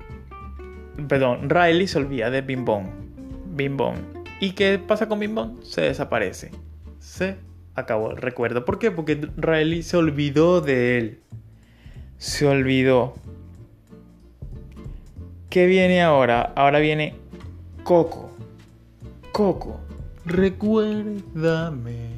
Perdón, 1.07 1.49
Riley 1.49 1.87
se 1.87 1.97
olvida 1.97 2.29
de. 2.29 2.41
Bing 2.41 2.65
Bong. 2.65 2.87
¿Y 4.39 4.51
qué 4.51 4.79
pasa 4.79 5.07
con 5.07 5.19
Bing 5.19 5.33
Bong? 5.33 5.63
Se 5.63 5.81
desaparece. 5.81 6.51
Se 6.99 7.37
acabó 7.73 8.11
el 8.11 8.17
recuerdo. 8.17 8.65
¿Por 8.65 8.79
qué? 8.79 8.91
Porque 8.91 9.29
Riley 9.37 9.81
se 9.81 9.97
olvidó 9.97 10.61
de 10.61 10.97
él 10.97 11.19
se 12.17 12.47
olvidó. 12.47 13.15
¿Qué 15.49 15.65
viene 15.65 16.01
ahora? 16.01 16.53
Ahora 16.55 16.79
viene 16.79 17.15
Coco. 17.83 18.31
Coco, 19.31 19.79
recuérdame. 20.25 22.15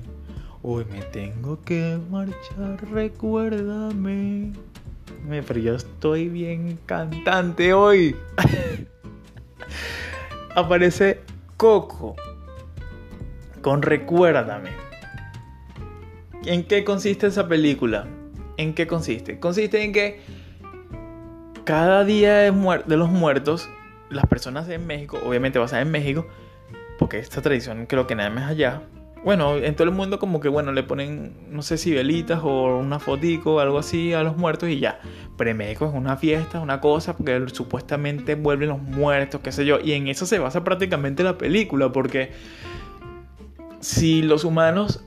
Hoy 0.69 0.83
me 0.91 0.99
tengo 0.99 1.63
que 1.63 1.97
marchar, 2.09 2.85
recuérdame. 2.91 4.51
Pero 5.29 5.59
yo 5.61 5.75
estoy 5.75 6.27
bien 6.27 6.77
cantante 6.85 7.71
hoy. 7.71 8.17
Aparece 10.55 11.21
Coco 11.55 12.17
con 13.61 13.81
Recuérdame. 13.81 14.71
¿En 16.43 16.65
qué 16.65 16.83
consiste 16.83 17.27
esa 17.27 17.47
película? 17.47 18.05
¿En 18.57 18.73
qué 18.73 18.87
consiste? 18.87 19.39
Consiste 19.39 19.85
en 19.85 19.93
que 19.93 20.19
cada 21.63 22.03
día 22.03 22.39
de, 22.39 22.83
de 22.85 22.97
los 22.97 23.09
muertos, 23.09 23.69
las 24.09 24.25
personas 24.25 24.67
en 24.67 24.85
México, 24.85 25.17
obviamente 25.25 25.59
basada 25.59 25.81
en 25.81 25.91
México, 25.91 26.27
porque 26.99 27.19
esta 27.19 27.41
tradición 27.41 27.85
creo 27.85 28.05
que 28.05 28.15
nada 28.15 28.29
más 28.29 28.51
allá. 28.51 28.81
Bueno, 29.27 29.57
en 29.57 29.75
todo 29.75 29.89
el 29.89 29.93
mundo 29.93 30.19
como 30.19 30.39
que 30.39 30.47
bueno, 30.47 30.71
le 30.71 30.83
ponen, 30.83 31.33
no 31.49 31.61
sé 31.61 31.77
si 31.77 31.93
velitas 31.93 32.39
o 32.41 32.77
una 32.77 32.97
fotico 32.97 33.55
o 33.55 33.59
algo 33.59 33.77
así 33.77 34.13
a 34.13 34.23
los 34.23 34.37
muertos 34.37 34.69
y 34.69 34.79
ya. 34.79 35.01
México 35.53 35.85
es 35.85 35.93
una 35.93 36.15
fiesta, 36.15 36.61
una 36.61 36.79
cosa, 36.79 37.17
porque 37.17 37.43
supuestamente 37.51 38.35
vuelven 38.35 38.69
los 38.69 38.81
muertos, 38.81 39.41
qué 39.43 39.51
sé 39.51 39.65
yo. 39.65 39.81
Y 39.81 39.91
en 39.91 40.07
eso 40.07 40.25
se 40.25 40.39
basa 40.39 40.63
prácticamente 40.63 41.23
la 41.23 41.37
película, 41.37 41.91
porque 41.91 42.31
si 43.81 44.21
los 44.21 44.45
humanos 44.45 45.03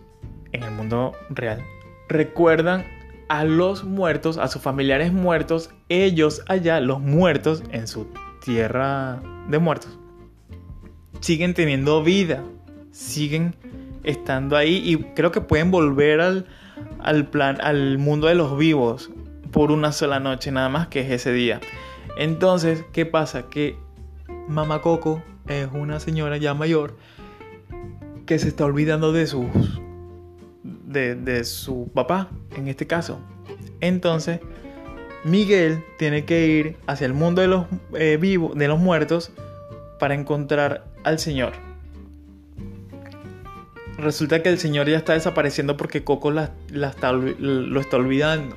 en 0.53 0.65
el 0.65 0.71
mundo 0.73 1.13
real 1.31 1.63
recuerdan 2.11 2.85
a 3.31 3.45
los 3.45 3.85
muertos, 3.85 4.37
a 4.37 4.49
sus 4.49 4.61
familiares 4.61 5.15
muertos, 5.15 5.71
ellos 5.89 6.43
allá, 6.47 6.79
los 6.81 7.01
muertos 7.01 7.63
en 7.71 7.89
su 7.89 8.07
tierra 8.45 9.23
de 9.49 9.59
muertos, 9.59 9.99
siguen 11.21 11.55
teniendo 11.55 12.03
vida, 12.03 12.45
siguen 12.91 13.55
estando 14.05 14.57
ahí 14.57 14.83
y 14.85 14.97
creo 15.15 15.31
que 15.31 15.41
pueden 15.41 15.71
volver 15.71 16.21
al, 16.21 16.47
al 17.01 17.27
plan, 17.29 17.59
al 17.61 17.99
mundo 17.99 18.27
de 18.27 18.35
los 18.35 18.57
vivos 18.57 19.11
por 19.51 19.73
una 19.73 19.93
sola 19.93 20.21
noche, 20.21 20.53
nada 20.53 20.69
más 20.69 20.89
que 20.89 21.01
es 21.01 21.11
ese 21.11 21.33
día. 21.33 21.61
Entonces, 22.17 22.85
¿qué 22.93 23.07
pasa? 23.07 23.49
Que 23.49 23.77
Mama 24.49 24.81
Coco 24.83 25.23
es 25.49 25.69
una 25.73 26.01
señora 26.01 26.37
ya 26.37 26.55
mayor 26.55 26.97
que 28.27 28.39
se 28.39 28.49
está 28.49 28.65
olvidando 28.65 29.13
de 29.13 29.27
sus 29.27 29.81
de, 30.63 31.45
su 31.45 31.91
papá, 31.95 32.29
en 32.57 32.69
este 32.69 32.87
caso. 32.87 33.21
Entonces, 33.81 34.41
Miguel 35.25 35.85
tiene 35.99 36.25
que 36.25 36.47
ir 36.47 36.77
hacia 36.87 37.07
el 37.07 37.15
mundo 37.15 37.43
de 37.43 37.49
los 37.49 37.67
eh, 37.95 38.19
vivos, 38.21 38.57
de 38.57 38.69
los 38.69 38.79
muertos, 38.79 39.33
para 39.99 40.15
encontrar 40.15 40.85
al 41.05 41.19
Señor. 41.19 41.53
Resulta 44.01 44.43
que 44.43 44.49
el 44.49 44.59
Señor 44.59 44.89
ya 44.89 44.97
está 44.97 45.13
desapareciendo 45.13 45.77
porque 45.77 46.05
Coco 46.05 46.31
la, 46.31 46.53
está, 46.73 47.13
lo 47.13 47.81
está 47.81 47.97
olvidando. 47.97 48.57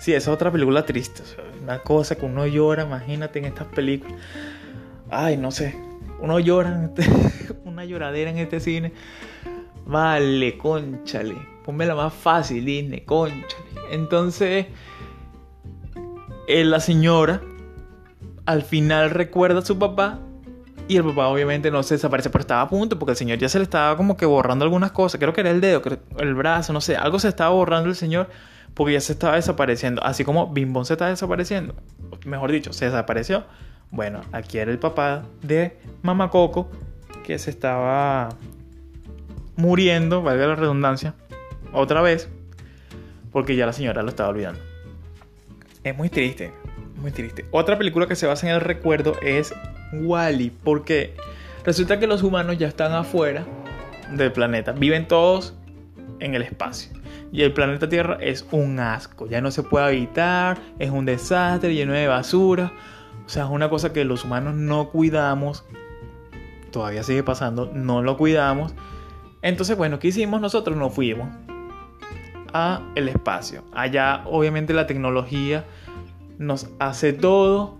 Sí, 0.00 0.14
esa 0.14 0.30
es 0.30 0.34
otra 0.34 0.50
película 0.50 0.86
triste. 0.86 1.22
una 1.62 1.80
cosa 1.80 2.16
que 2.16 2.24
uno 2.24 2.46
llora, 2.46 2.84
imagínate 2.84 3.38
en 3.38 3.44
estas 3.44 3.66
películas. 3.66 4.16
Ay, 5.10 5.36
no 5.36 5.50
sé. 5.50 5.76
Uno 6.20 6.38
llora, 6.38 6.84
este, 6.84 7.04
una 7.64 7.84
lloradera 7.84 8.30
en 8.30 8.38
este 8.38 8.60
cine. 8.60 8.92
Vale, 9.86 10.56
conchale. 10.56 11.36
la 11.66 11.94
más 11.94 12.14
fácil, 12.14 12.64
Disney, 12.64 13.02
conchale. 13.02 13.44
Entonces, 13.90 14.66
eh, 16.48 16.64
la 16.64 16.80
señora 16.80 17.42
al 18.46 18.62
final 18.62 19.10
recuerda 19.10 19.60
a 19.60 19.64
su 19.64 19.78
papá 19.78 20.20
y 20.90 20.96
el 20.96 21.04
papá 21.04 21.28
obviamente 21.28 21.70
no 21.70 21.84
se 21.84 21.94
desaparece, 21.94 22.30
pero 22.30 22.40
estaba 22.40 22.62
a 22.62 22.68
punto 22.68 22.98
porque 22.98 23.12
el 23.12 23.16
señor 23.16 23.38
ya 23.38 23.48
se 23.48 23.58
le 23.58 23.62
estaba 23.62 23.96
como 23.96 24.16
que 24.16 24.26
borrando 24.26 24.64
algunas 24.64 24.90
cosas. 24.90 25.20
Creo 25.20 25.32
que 25.32 25.40
era 25.40 25.50
el 25.52 25.60
dedo, 25.60 25.80
el 26.18 26.34
brazo, 26.34 26.72
no 26.72 26.80
sé. 26.80 26.96
Algo 26.96 27.20
se 27.20 27.28
estaba 27.28 27.50
borrando 27.50 27.88
el 27.88 27.94
señor 27.94 28.28
porque 28.74 28.94
ya 28.94 29.00
se 29.00 29.12
estaba 29.12 29.36
desapareciendo. 29.36 30.02
Así 30.02 30.24
como 30.24 30.48
Bimbón 30.48 30.84
se 30.84 30.94
está 30.94 31.06
desapareciendo. 31.06 31.76
Mejor 32.26 32.50
dicho, 32.50 32.72
se 32.72 32.86
desapareció. 32.86 33.44
Bueno, 33.92 34.22
aquí 34.32 34.58
era 34.58 34.72
el 34.72 34.80
papá 34.80 35.22
de 35.42 35.78
Mamá 36.02 36.28
Coco 36.28 36.68
que 37.24 37.38
se 37.38 37.50
estaba 37.50 38.30
muriendo, 39.54 40.22
valga 40.22 40.48
la 40.48 40.56
redundancia, 40.56 41.14
otra 41.72 42.02
vez, 42.02 42.28
porque 43.30 43.54
ya 43.54 43.64
la 43.64 43.72
señora 43.72 44.02
lo 44.02 44.08
estaba 44.08 44.30
olvidando. 44.30 44.58
Es 45.84 45.96
muy 45.96 46.08
triste, 46.08 46.52
muy 47.00 47.12
triste. 47.12 47.46
Otra 47.52 47.78
película 47.78 48.08
que 48.08 48.16
se 48.16 48.26
basa 48.26 48.48
en 48.48 48.56
el 48.56 48.60
recuerdo 48.60 49.14
es 49.22 49.54
Wally, 49.92 50.50
porque 50.50 51.14
resulta 51.64 51.98
que 51.98 52.06
los 52.06 52.22
humanos 52.22 52.58
ya 52.58 52.68
están 52.68 52.92
afuera 52.92 53.44
del 54.12 54.32
planeta, 54.32 54.72
viven 54.72 55.08
todos 55.08 55.54
en 56.20 56.34
el 56.34 56.42
espacio. 56.42 56.92
Y 57.32 57.42
el 57.42 57.52
planeta 57.52 57.88
Tierra 57.88 58.18
es 58.20 58.46
un 58.50 58.80
asco, 58.80 59.26
ya 59.28 59.40
no 59.40 59.50
se 59.50 59.62
puede 59.62 59.86
habitar, 59.86 60.58
es 60.78 60.90
un 60.90 61.04
desastre 61.04 61.74
lleno 61.74 61.92
de 61.92 62.08
basura. 62.08 62.72
O 63.24 63.28
sea, 63.28 63.44
es 63.44 63.50
una 63.50 63.70
cosa 63.70 63.92
que 63.92 64.04
los 64.04 64.24
humanos 64.24 64.54
no 64.54 64.90
cuidamos. 64.90 65.64
Todavía 66.72 67.04
sigue 67.04 67.22
pasando, 67.22 67.70
no 67.72 68.02
lo 68.02 68.16
cuidamos. 68.16 68.74
Entonces, 69.42 69.76
bueno, 69.76 70.00
¿qué 70.00 70.08
hicimos 70.08 70.40
nosotros? 70.40 70.76
Nos 70.76 70.92
fuimos 70.92 71.28
a 72.52 72.82
el 72.96 73.08
espacio. 73.08 73.62
Allá, 73.72 74.22
obviamente, 74.26 74.72
la 74.72 74.88
tecnología 74.88 75.64
nos 76.38 76.68
hace 76.80 77.12
todo, 77.12 77.76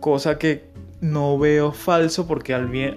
cosa 0.00 0.38
que 0.38 0.73
no 1.04 1.38
veo 1.38 1.72
falso 1.72 2.26
porque 2.26 2.54
al, 2.54 2.66
bien, 2.68 2.94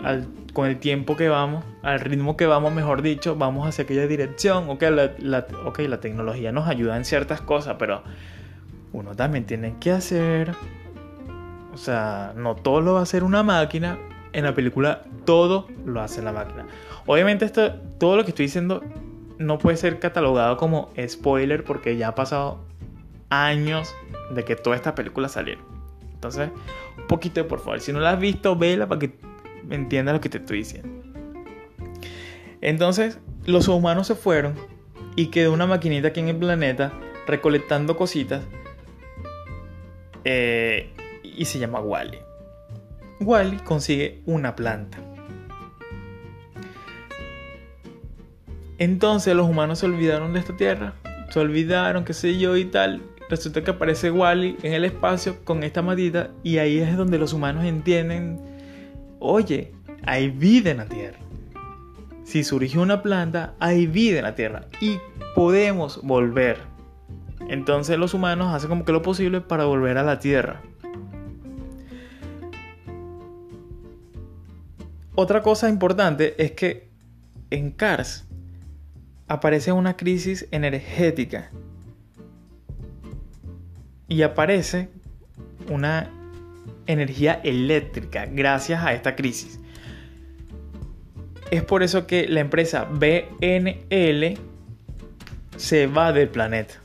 con 0.53 0.69
el 0.69 0.79
tiempo 0.79 1.17
que 1.17 1.27
vamos, 1.27 1.65
al 1.83 1.99
ritmo 1.99 2.37
que 2.37 2.45
vamos, 2.45 2.73
mejor 2.73 3.01
dicho, 3.01 3.35
vamos 3.35 3.67
hacia 3.67 3.83
aquella 3.83 4.07
dirección. 4.07 4.69
Ok, 4.69 4.83
la, 4.83 5.11
la, 5.19 5.45
la 5.77 5.99
tecnología 5.99 6.53
nos 6.53 6.69
ayuda 6.69 6.95
en 6.95 7.03
ciertas 7.03 7.41
cosas, 7.41 7.75
pero 7.77 8.03
uno 8.93 9.13
también 9.13 9.45
tiene 9.45 9.75
que 9.81 9.91
hacer. 9.91 10.53
O 11.73 11.77
sea, 11.77 12.31
no 12.37 12.55
todo 12.55 12.79
lo 12.79 12.93
va 12.93 13.01
a 13.01 13.03
hacer 13.03 13.25
una 13.25 13.43
máquina. 13.43 13.97
En 14.31 14.45
la 14.45 14.53
película 14.53 15.03
todo 15.25 15.67
lo 15.85 15.99
hace 15.99 16.21
la 16.21 16.31
máquina. 16.31 16.65
Obviamente 17.07 17.43
esto, 17.43 17.73
todo 17.99 18.15
lo 18.15 18.23
que 18.23 18.31
estoy 18.31 18.45
diciendo 18.45 18.83
no 19.37 19.57
puede 19.57 19.75
ser 19.75 19.99
catalogado 19.99 20.55
como 20.55 20.91
spoiler 21.09 21.65
porque 21.65 21.97
ya 21.97 22.09
ha 22.09 22.15
pasado 22.15 22.59
años 23.29 23.93
de 24.33 24.45
que 24.45 24.55
toda 24.55 24.77
esta 24.77 24.95
película 24.95 25.27
salieron. 25.27 25.76
Entonces, 26.17 26.49
un 26.97 27.07
poquito 27.07 27.47
por 27.47 27.59
favor. 27.59 27.79
Si 27.79 27.93
no 27.93 27.99
la 27.99 28.11
has 28.11 28.19
visto, 28.19 28.55
vela 28.55 28.87
para 28.87 28.99
que 28.99 29.11
entiendas 29.69 30.15
lo 30.15 30.21
que 30.21 30.29
te 30.29 30.39
estoy 30.39 30.59
diciendo. 30.59 30.89
Entonces, 32.61 33.19
los 33.45 33.67
humanos 33.67 34.07
se 34.07 34.15
fueron 34.15 34.55
y 35.15 35.27
quedó 35.27 35.53
una 35.53 35.67
maquinita 35.67 36.07
aquí 36.07 36.19
en 36.19 36.29
el 36.29 36.37
planeta 36.37 36.91
recolectando 37.27 37.95
cositas 37.95 38.43
eh, 40.23 40.89
y 41.23 41.45
se 41.45 41.59
llama 41.59 41.79
Wally. 41.81 42.17
Wally 43.19 43.57
consigue 43.57 44.21
una 44.25 44.55
planta. 44.55 44.97
Entonces 48.79 49.35
los 49.35 49.47
humanos 49.47 49.79
se 49.79 49.85
olvidaron 49.85 50.33
de 50.33 50.39
esta 50.39 50.55
tierra, 50.57 50.93
se 51.29 51.39
olvidaron, 51.39 52.05
qué 52.05 52.13
sé 52.13 52.37
yo 52.37 52.57
y 52.57 52.65
tal. 52.65 53.01
Resulta 53.29 53.63
que 53.63 53.71
aparece 53.71 54.09
Wally 54.09 54.57
en 54.63 54.73
el 54.73 54.85
espacio 54.85 55.43
con 55.43 55.63
esta 55.63 55.81
matita 55.81 56.31
y 56.43 56.59
ahí 56.59 56.79
es 56.79 56.95
donde 56.95 57.17
los 57.17 57.33
humanos 57.33 57.65
entienden 57.65 58.39
oye, 59.19 59.73
hay 60.03 60.29
vida 60.29 60.71
en 60.71 60.77
la 60.77 60.85
tierra. 60.85 61.19
Si 62.23 62.43
surgió 62.43 62.81
una 62.81 63.01
planta, 63.01 63.53
hay 63.59 63.87
vida 63.87 64.17
en 64.19 64.23
la 64.23 64.35
tierra 64.35 64.67
y 64.79 64.97
podemos 65.35 66.01
volver. 66.03 66.59
Entonces 67.49 67.97
los 67.97 68.13
humanos 68.13 68.53
hacen 68.53 68.69
como 68.69 68.85
que 68.85 68.91
lo 68.91 69.01
posible 69.01 69.41
para 69.41 69.65
volver 69.65 69.97
a 69.97 70.03
la 70.03 70.19
tierra. 70.19 70.61
Otra 75.15 75.41
cosa 75.41 75.67
importante 75.67 76.35
es 76.41 76.51
que 76.51 76.89
en 77.49 77.71
Cars 77.71 78.27
aparece 79.27 79.71
una 79.71 79.97
crisis 79.97 80.47
energética 80.51 81.49
y 84.07 84.21
aparece 84.21 84.89
una 85.69 86.09
energía 86.85 87.39
eléctrica 87.43 88.25
gracias 88.25 88.83
a 88.83 88.93
esta 88.93 89.15
crisis. 89.15 89.59
Es 91.51 91.63
por 91.63 91.83
eso 91.83 92.07
que 92.07 92.27
la 92.27 92.41
empresa 92.41 92.85
BNL 92.85 94.37
se 95.55 95.87
va 95.87 96.13
del 96.13 96.29
planeta. 96.29 96.75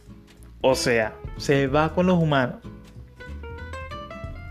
O 0.60 0.74
sea, 0.74 1.14
se 1.36 1.66
va 1.66 1.92
con 1.92 2.06
los 2.06 2.18
humanos. 2.18 2.60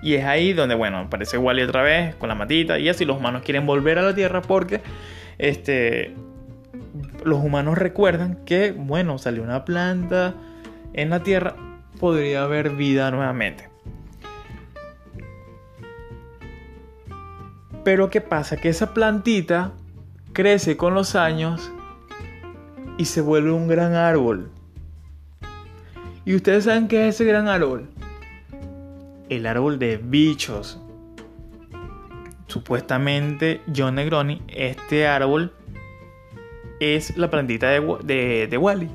Y 0.04 0.16
es 0.16 0.26
ahí 0.26 0.54
donde, 0.54 0.76
bueno, 0.76 0.98
aparece 0.98 1.38
Wally 1.38 1.62
otra 1.62 1.84
vez 1.84 2.16
con 2.16 2.28
la 2.28 2.36
matita 2.36 2.80
y 2.80 2.90
así 2.90 3.06
los 3.06 3.18
humanos 3.18 3.44
quieren 3.44 3.66
volver 3.66 4.00
a 4.00 4.02
la 4.02 4.16
Tierra 4.16 4.42
porque 4.42 4.82
este, 5.38 6.16
los 7.24 7.40
humanos 7.40 7.78
recuerdan 7.78 8.44
que, 8.44 8.72
bueno, 8.72 9.20
salió 9.20 9.44
una 9.44 9.64
planta 9.64 10.34
en 10.94 11.12
la 11.12 11.22
Tierra, 11.22 11.56
podría 12.02 12.44
haber 12.44 12.72
vida 12.72 13.12
nuevamente. 13.12 13.70
Pero 17.84 18.10
¿qué 18.10 18.22
pasa? 18.22 18.58
Que 18.58 18.70
esa 18.70 18.94
plantita 18.94 19.72
crece 20.34 20.78
con 20.78 20.96
los 20.96 21.16
años 21.16 21.72
y 22.98 23.06
se 23.06 23.22
vuelve 23.22 23.52
un 23.52 23.68
gran 23.68 23.94
árbol. 23.94 24.50
¿Y 26.26 26.36
ustedes 26.36 26.64
saben 26.64 26.88
qué 26.88 27.08
es 27.08 27.16
ese 27.16 27.26
gran 27.26 27.48
árbol? 27.48 27.88
El 29.30 29.46
árbol 29.46 29.78
de 29.78 29.98
bichos. 29.98 30.82
Supuestamente 32.48 33.62
John 33.74 33.96
Negroni, 33.96 34.42
este 34.48 35.08
árbol 35.08 35.54
es 36.80 37.16
la 37.16 37.30
plantita 37.30 37.70
de, 37.70 38.48
de 38.50 38.58
Wally. 38.58 38.90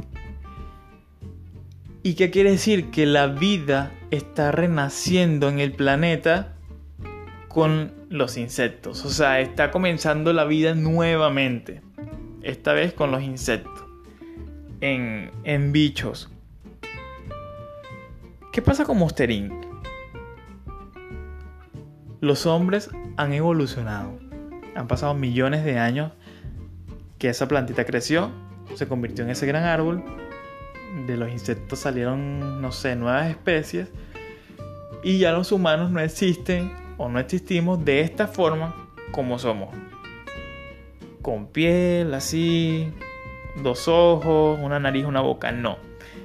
¿Y 2.07 2.14
qué 2.14 2.31
quiere 2.31 2.53
decir? 2.53 2.92
Que 2.92 3.05
la 3.05 3.27
vida 3.27 3.90
está 4.12 4.53
renaciendo 4.53 5.49
en 5.49 5.59
el 5.59 5.73
planeta 5.73 6.55
con 7.49 7.95
los 8.09 8.37
insectos. 8.37 9.05
O 9.05 9.11
sea, 9.11 9.40
está 9.40 9.73
comenzando 9.73 10.33
la 10.33 10.45
vida 10.45 10.77
nuevamente. 10.77 11.83
Esta 12.42 12.75
vez 12.75 12.92
con 12.92 13.11
los 13.11 13.25
insectos. 13.25 13.85
En, 14.81 15.33
en 15.42 15.73
bichos. 15.73 16.31
¿Qué 18.53 18.62
pasa 18.62 18.85
con 18.85 18.99
Monster 18.99 19.29
Inc? 19.33 19.53
Los 22.21 22.47
hombres 22.47 22.88
han 23.16 23.33
evolucionado. 23.33 24.16
Han 24.77 24.87
pasado 24.87 25.12
millones 25.14 25.64
de 25.64 25.81
años 25.81 26.12
que 27.19 27.31
esa 27.31 27.49
plantita 27.49 27.85
creció, 27.85 28.31
se 28.77 28.87
convirtió 28.87 29.25
en 29.25 29.31
ese 29.31 29.45
gran 29.45 29.64
árbol. 29.64 30.05
De 31.04 31.16
los 31.16 31.30
insectos 31.30 31.80
salieron, 31.80 32.62
no 32.62 32.72
sé, 32.72 32.96
nuevas 32.96 33.28
especies. 33.28 33.88
Y 35.02 35.18
ya 35.18 35.32
los 35.32 35.52
humanos 35.52 35.90
no 35.90 36.00
existen 36.00 36.72
o 36.96 37.09
no 37.09 37.18
existimos 37.18 37.85
de 37.85 38.00
esta 38.00 38.26
forma 38.26 38.88
como 39.11 39.38
somos. 39.38 39.74
Con 41.20 41.48
piel 41.48 42.14
así, 42.14 42.92
dos 43.62 43.88
ojos, 43.88 44.59
una 44.62 44.78
nariz, 44.78 45.04
una 45.04 45.20
boca, 45.20 45.52
no. 45.52 45.78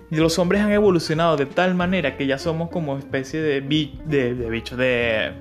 Y 0.10 0.16
los 0.16 0.38
hombres 0.40 0.62
han 0.62 0.72
evolucionado 0.72 1.38
de 1.38 1.46
tal 1.46 1.76
manera 1.76 2.18
que 2.18 2.28
ya 2.28 2.38
somos 2.38 2.70
como 2.70 2.98
especie 2.98 3.42
de, 3.42 3.62
de, 3.62 4.50
bichos, 4.50 4.78
de, 4.78 5.32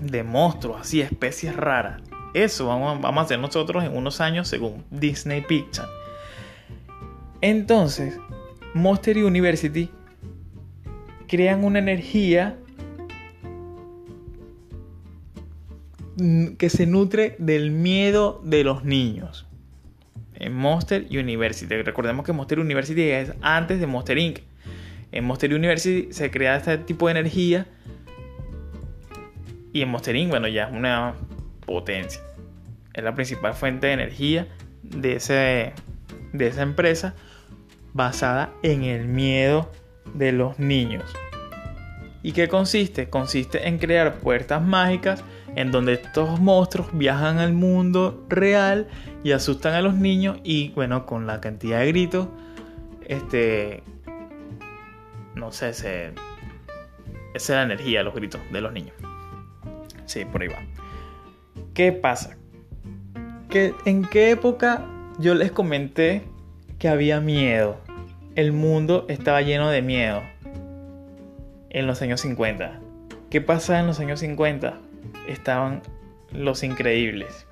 de 0.00 0.22
monstruos, 0.22 0.80
así, 0.80 1.00
especies 1.00 1.54
raras. 1.54 2.02
Eso 2.34 2.66
vamos, 2.66 3.00
vamos 3.00 3.22
a 3.22 3.24
hacer 3.24 3.38
nosotros 3.38 3.84
en 3.84 3.96
unos 3.96 4.20
años 4.20 4.48
según 4.48 4.84
Disney 4.90 5.42
Picture. 5.42 5.86
Entonces, 7.40 8.18
Monster 8.74 9.22
University 9.22 9.90
crean 11.28 11.64
una 11.64 11.78
energía 11.78 12.58
que 16.58 16.70
se 16.70 16.86
nutre 16.86 17.36
del 17.38 17.70
miedo 17.70 18.40
de 18.44 18.64
los 18.64 18.84
niños. 18.84 19.46
En 20.34 20.54
Monster 20.54 21.06
University. 21.10 21.82
Recordemos 21.82 22.24
que 22.24 22.32
Monster 22.32 22.58
University 22.58 23.02
es 23.10 23.32
antes 23.42 23.80
de 23.80 23.86
Monster 23.86 24.18
Inc. 24.18 24.40
En 25.12 25.24
Monster 25.24 25.54
University 25.54 26.12
se 26.12 26.30
crea 26.30 26.56
este 26.56 26.78
tipo 26.78 27.06
de 27.06 27.12
energía. 27.12 27.66
Y 29.72 29.82
en 29.82 29.88
Monster 29.90 30.16
Inc., 30.16 30.30
bueno, 30.30 30.48
ya 30.48 30.64
es 30.64 30.72
una 30.72 31.14
potencia. 31.64 32.22
Es 32.94 33.04
la 33.04 33.14
principal 33.14 33.54
fuente 33.54 33.88
de 33.88 33.92
energía 33.92 34.48
de, 34.82 35.16
ese, 35.16 35.72
de 36.32 36.46
esa 36.46 36.62
empresa 36.62 37.14
basada 37.96 38.52
en 38.62 38.84
el 38.84 39.08
miedo 39.08 39.70
de 40.14 40.32
los 40.32 40.58
niños. 40.58 41.04
¿Y 42.22 42.32
qué 42.32 42.48
consiste? 42.48 43.08
Consiste 43.08 43.68
en 43.68 43.78
crear 43.78 44.16
puertas 44.18 44.62
mágicas 44.62 45.24
en 45.54 45.72
donde 45.72 45.94
estos 45.94 46.38
monstruos 46.40 46.88
viajan 46.92 47.38
al 47.38 47.52
mundo 47.52 48.24
real 48.28 48.88
y 49.24 49.32
asustan 49.32 49.74
a 49.74 49.80
los 49.80 49.94
niños 49.94 50.38
y 50.44 50.70
bueno, 50.70 51.06
con 51.06 51.26
la 51.26 51.40
cantidad 51.40 51.80
de 51.80 51.86
gritos, 51.86 52.28
este, 53.06 53.82
no 55.34 55.52
sé, 55.52 55.72
se, 55.72 56.12
esa 57.34 57.34
es 57.34 57.48
la 57.48 57.62
energía, 57.62 58.02
los 58.02 58.14
gritos 58.14 58.40
de 58.52 58.60
los 58.60 58.72
niños. 58.72 58.94
Sí, 60.04 60.24
por 60.24 60.42
ahí 60.42 60.48
va. 60.48 60.58
¿Qué 61.74 61.92
pasa? 61.92 62.36
Que 63.48 63.74
en 63.84 64.04
qué 64.04 64.30
época 64.30 64.84
yo 65.18 65.34
les 65.34 65.52
comenté 65.52 66.22
que 66.78 66.88
había 66.88 67.20
miedo. 67.20 67.85
El 68.36 68.52
mundo 68.52 69.06
estaba 69.08 69.40
lleno 69.40 69.70
de 69.70 69.80
miedo. 69.80 70.22
en 71.70 71.86
los 71.86 72.02
años 72.02 72.20
50. 72.20 72.80
¿Qué 73.30 73.40
pasa 73.40 73.80
en 73.80 73.86
los 73.86 73.98
años 73.98 74.20
50? 74.20 74.78
Estaban 75.26 75.80
los 76.32 76.62
increíbles. 76.62 77.46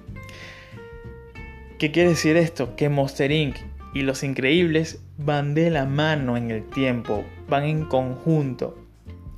¿Qué 1.79 1.91
quiere 1.91 2.11
decir 2.11 2.37
esto? 2.37 2.77
Que 2.77 2.91
Monster 2.91 3.33
Inc. 3.33 3.57
y 3.95 4.03
los 4.03 4.23
increíbles 4.23 5.03
van 5.17 5.55
de 5.55 5.71
la 5.71 5.87
mano 5.87 6.37
en 6.37 6.51
el 6.51 6.69
tiempo, 6.69 7.25
van 7.49 7.65
en 7.65 7.87
conjunto. 7.87 8.79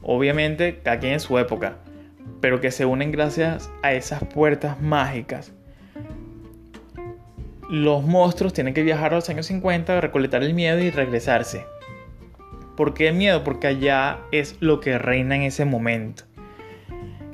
Obviamente, 0.02 0.80
cada 0.82 0.98
quien 0.98 1.12
en 1.12 1.20
su 1.20 1.38
época, 1.38 1.76
pero 2.40 2.60
que 2.60 2.72
se 2.72 2.86
unen 2.86 3.12
gracias 3.12 3.70
a 3.82 3.92
esas 3.92 4.24
puertas 4.24 4.80
mágicas. 4.80 5.52
Los 7.68 8.04
monstruos 8.04 8.52
tienen 8.52 8.74
que 8.74 8.82
viajar 8.82 9.12
a 9.12 9.16
los 9.16 9.28
años 9.28 9.46
50, 9.46 10.00
recolectar 10.00 10.42
el 10.42 10.54
miedo 10.54 10.78
y 10.78 10.90
regresarse. 10.90 11.64
¿Por 12.76 12.94
qué 12.94 13.08
el 13.08 13.14
miedo? 13.14 13.42
Porque 13.42 13.66
allá 13.66 14.20
es 14.30 14.56
lo 14.60 14.80
que 14.80 14.98
reina 14.98 15.34
en 15.34 15.42
ese 15.42 15.64
momento. 15.64 16.24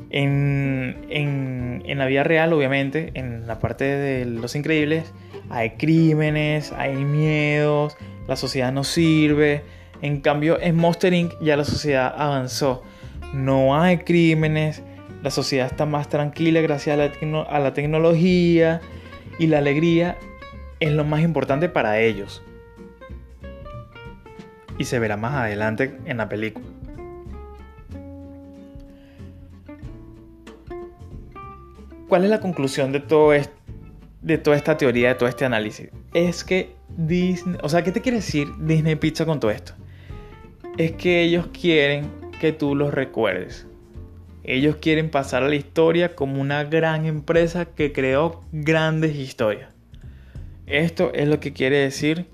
En, 0.08 1.04
en, 1.10 1.98
la 1.98 2.06
vida 2.06 2.22
real, 2.22 2.52
obviamente, 2.52 3.10
en 3.14 3.46
la 3.46 3.58
parte 3.58 3.84
de 3.84 4.24
los 4.24 4.54
increíbles, 4.54 5.12
hay 5.50 5.70
crímenes, 5.70 6.72
hay 6.72 6.94
miedos, 6.94 7.96
la 8.26 8.36
sociedad 8.36 8.72
no 8.72 8.84
sirve. 8.84 9.62
En 10.00 10.20
cambio, 10.20 10.58
en 10.60 10.76
Monster 10.76 11.12
Inc. 11.12 11.32
ya 11.40 11.56
la 11.56 11.64
sociedad 11.64 12.14
avanzó. 12.16 12.82
No 13.34 13.78
hay 13.78 13.98
crímenes, 13.98 14.82
la 15.22 15.30
sociedad 15.30 15.66
está 15.66 15.86
más 15.86 16.08
tranquila 16.08 16.60
gracias 16.60 16.98
a 16.98 17.58
la 17.58 17.74
tecnología 17.74 18.80
y 19.38 19.46
la 19.46 19.58
alegría 19.58 20.18
es 20.80 20.92
lo 20.92 21.04
más 21.04 21.22
importante 21.22 21.68
para 21.68 22.00
ellos. 22.00 22.42
Y 24.78 24.84
se 24.84 24.98
verá 24.98 25.16
más 25.16 25.34
adelante 25.34 25.96
en 26.04 26.16
la 26.16 26.28
película. 26.28 26.66
¿Cuál 32.08 32.24
es 32.24 32.30
la 32.30 32.40
conclusión 32.40 32.92
de 32.92 33.00
todo 33.00 33.32
esto? 33.32 33.62
de 34.22 34.38
toda 34.38 34.56
esta 34.56 34.76
teoría, 34.76 35.08
de 35.08 35.14
todo 35.16 35.28
este 35.28 35.44
análisis, 35.44 35.88
es 36.14 36.44
que 36.44 36.74
Disney, 36.96 37.58
o 37.62 37.68
sea, 37.68 37.82
¿qué 37.82 37.92
te 37.92 38.00
quiere 38.00 38.18
decir 38.18 38.48
Disney 38.58 38.96
Pizza 38.96 39.26
con 39.26 39.40
todo 39.40 39.50
esto? 39.50 39.74
Es 40.78 40.92
que 40.92 41.22
ellos 41.22 41.48
quieren 41.48 42.10
que 42.40 42.52
tú 42.52 42.74
los 42.74 42.94
recuerdes. 42.94 43.66
Ellos 44.44 44.76
quieren 44.76 45.10
pasar 45.10 45.42
a 45.42 45.48
la 45.48 45.54
historia 45.54 46.14
como 46.14 46.40
una 46.40 46.64
gran 46.64 47.06
empresa 47.06 47.66
que 47.66 47.92
creó 47.92 48.42
grandes 48.52 49.16
historias. 49.16 49.70
Esto 50.66 51.12
es 51.14 51.28
lo 51.28 51.40
que 51.40 51.52
quiere 51.52 51.78
decir 51.78 52.26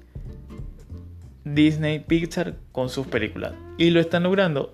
Disney 1.44 1.98
Pixar 2.00 2.56
con 2.72 2.88
sus 2.88 3.06
películas. 3.06 3.52
Y 3.76 3.90
lo 3.90 4.00
están 4.00 4.22
logrando, 4.22 4.72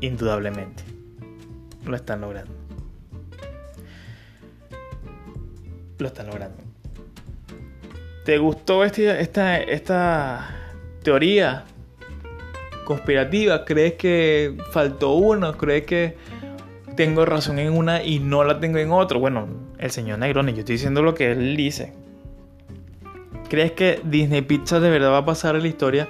indudablemente. 0.00 0.82
Lo 1.84 1.96
están 1.96 2.20
logrando. 2.20 2.58
lo 5.98 6.06
están 6.06 6.26
logrando. 6.26 6.62
¿Te 8.24 8.38
gustó 8.38 8.84
este, 8.84 9.20
esta, 9.20 9.58
esta 9.58 10.56
teoría 11.02 11.64
conspirativa? 12.84 13.64
¿Crees 13.64 13.94
que 13.94 14.56
faltó 14.70 15.14
uno? 15.14 15.56
¿Crees 15.56 15.86
que 15.86 16.16
tengo 16.98 17.24
razón 17.24 17.60
en 17.60 17.72
una 17.72 18.02
y 18.02 18.18
no 18.18 18.42
la 18.42 18.58
tengo 18.58 18.78
en 18.78 18.90
otro? 18.90 19.20
Bueno, 19.20 19.46
el 19.78 19.92
señor 19.92 20.18
Negroni, 20.18 20.52
yo 20.52 20.58
estoy 20.58 20.74
diciendo 20.74 21.00
lo 21.00 21.14
que 21.14 21.30
él 21.30 21.56
dice. 21.56 21.92
¿Crees 23.48 23.70
que 23.70 24.00
Disney 24.02 24.42
Pizza 24.42 24.80
de 24.80 24.90
verdad 24.90 25.12
va 25.12 25.18
a 25.18 25.24
pasar 25.24 25.54
a 25.54 25.60
la 25.60 25.68
historia 25.68 26.08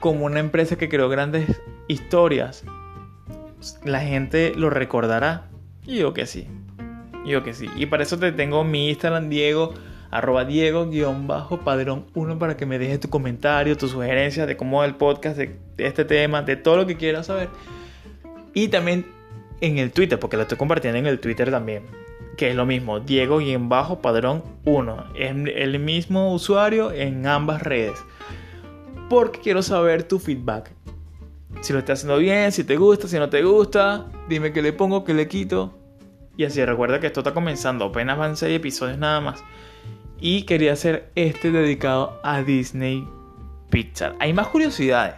como 0.00 0.26
una 0.26 0.40
empresa 0.40 0.74
que 0.74 0.88
creó 0.88 1.08
grandes 1.08 1.62
historias? 1.86 2.64
La 3.84 4.00
gente 4.00 4.54
lo 4.56 4.70
recordará. 4.70 5.46
Yo 5.86 6.12
que 6.14 6.26
sí. 6.26 6.48
Yo 7.24 7.44
que 7.44 7.54
sí. 7.54 7.68
Y 7.76 7.86
para 7.86 8.02
eso 8.02 8.18
te 8.18 8.32
tengo 8.32 8.64
mi 8.64 8.88
Instagram, 8.88 9.28
Diego, 9.28 9.72
arroba 10.10 10.44
Diego, 10.44 10.90
guion 10.90 11.28
bajo, 11.28 11.60
padrón 11.60 12.06
1, 12.14 12.40
para 12.40 12.56
que 12.56 12.66
me 12.66 12.76
dejes 12.76 12.98
tu 12.98 13.08
comentario, 13.08 13.76
tu 13.76 13.86
sugerencia 13.86 14.46
de 14.46 14.56
cómo 14.56 14.78
va 14.78 14.84
el 14.84 14.96
podcast, 14.96 15.36
de, 15.36 15.56
este 15.78 16.04
tema, 16.04 16.42
de 16.42 16.56
todo 16.56 16.78
lo 16.78 16.86
que 16.86 16.96
quieras 16.96 17.26
saber. 17.26 17.50
Y 18.54 18.68
también 18.68 19.06
en 19.60 19.78
el 19.78 19.92
Twitter, 19.92 20.18
porque 20.18 20.36
lo 20.36 20.42
estoy 20.42 20.58
compartiendo 20.58 20.98
en 20.98 21.06
el 21.06 21.20
Twitter 21.20 21.50
también. 21.50 21.84
Que 22.36 22.50
es 22.50 22.56
lo 22.56 22.66
mismo, 22.66 23.00
Diego 23.00 23.38
guion 23.38 23.68
bajo, 23.68 24.00
padrón 24.00 24.42
1. 24.64 25.04
Es 25.14 25.30
el 25.30 25.78
mismo 25.78 26.32
usuario 26.32 26.90
en 26.92 27.26
ambas 27.26 27.62
redes. 27.62 27.98
Porque 29.08 29.40
quiero 29.40 29.62
saber 29.62 30.04
tu 30.04 30.18
feedback. 30.18 30.70
Si 31.60 31.72
lo 31.72 31.78
estás 31.78 32.00
haciendo 32.00 32.18
bien, 32.18 32.50
si 32.50 32.64
te 32.64 32.76
gusta, 32.76 33.06
si 33.06 33.18
no 33.18 33.28
te 33.28 33.42
gusta, 33.42 34.06
dime 34.28 34.52
qué 34.52 34.62
le 34.62 34.72
pongo, 34.72 35.04
qué 35.04 35.14
le 35.14 35.28
quito 35.28 35.78
y 36.36 36.44
así 36.44 36.64
recuerda 36.64 36.98
que 37.00 37.08
esto 37.08 37.20
está 37.20 37.34
comenzando, 37.34 37.86
apenas 37.86 38.18
van 38.18 38.36
6 38.36 38.56
episodios 38.56 38.98
nada 38.98 39.20
más. 39.20 39.44
Y 40.18 40.42
quería 40.42 40.72
hacer 40.72 41.10
este 41.14 41.50
dedicado 41.50 42.20
a 42.22 42.42
Disney 42.42 43.06
Pixar. 43.70 44.16
Hay 44.20 44.32
más 44.32 44.48
curiosidades. 44.48 45.16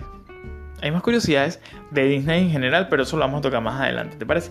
Hay 0.84 0.90
más 0.90 1.00
curiosidades 1.00 1.60
de 1.92 2.04
Disney 2.04 2.42
en 2.42 2.50
general, 2.50 2.88
pero 2.90 3.04
eso 3.04 3.16
lo 3.16 3.22
vamos 3.22 3.38
a 3.38 3.42
tocar 3.42 3.62
más 3.62 3.80
adelante, 3.80 4.18
¿te 4.18 4.26
parece? 4.26 4.50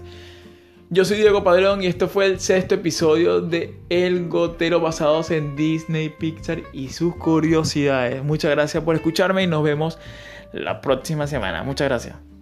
Yo 0.90 1.06
soy 1.06 1.18
Diego 1.18 1.44
Padrón 1.44 1.84
y 1.84 1.86
esto 1.86 2.08
fue 2.08 2.26
el 2.26 2.40
sexto 2.40 2.74
episodio 2.74 3.40
de 3.40 3.80
El 3.90 4.30
Gotero 4.30 4.80
basados 4.80 5.30
en 5.30 5.56
Disney 5.56 6.10
Pixar 6.10 6.64
y 6.74 6.90
sus 6.90 7.16
curiosidades. 7.18 8.24
Muchas 8.24 8.50
gracias 8.50 8.84
por 8.84 8.96
escucharme 8.96 9.44
y 9.44 9.48
nos 9.48 9.64
vemos 9.64 10.00
la 10.54 10.82
próxima 10.82 11.28
semana. 11.28 11.62
Muchas 11.62 11.88
gracias. 11.88 12.33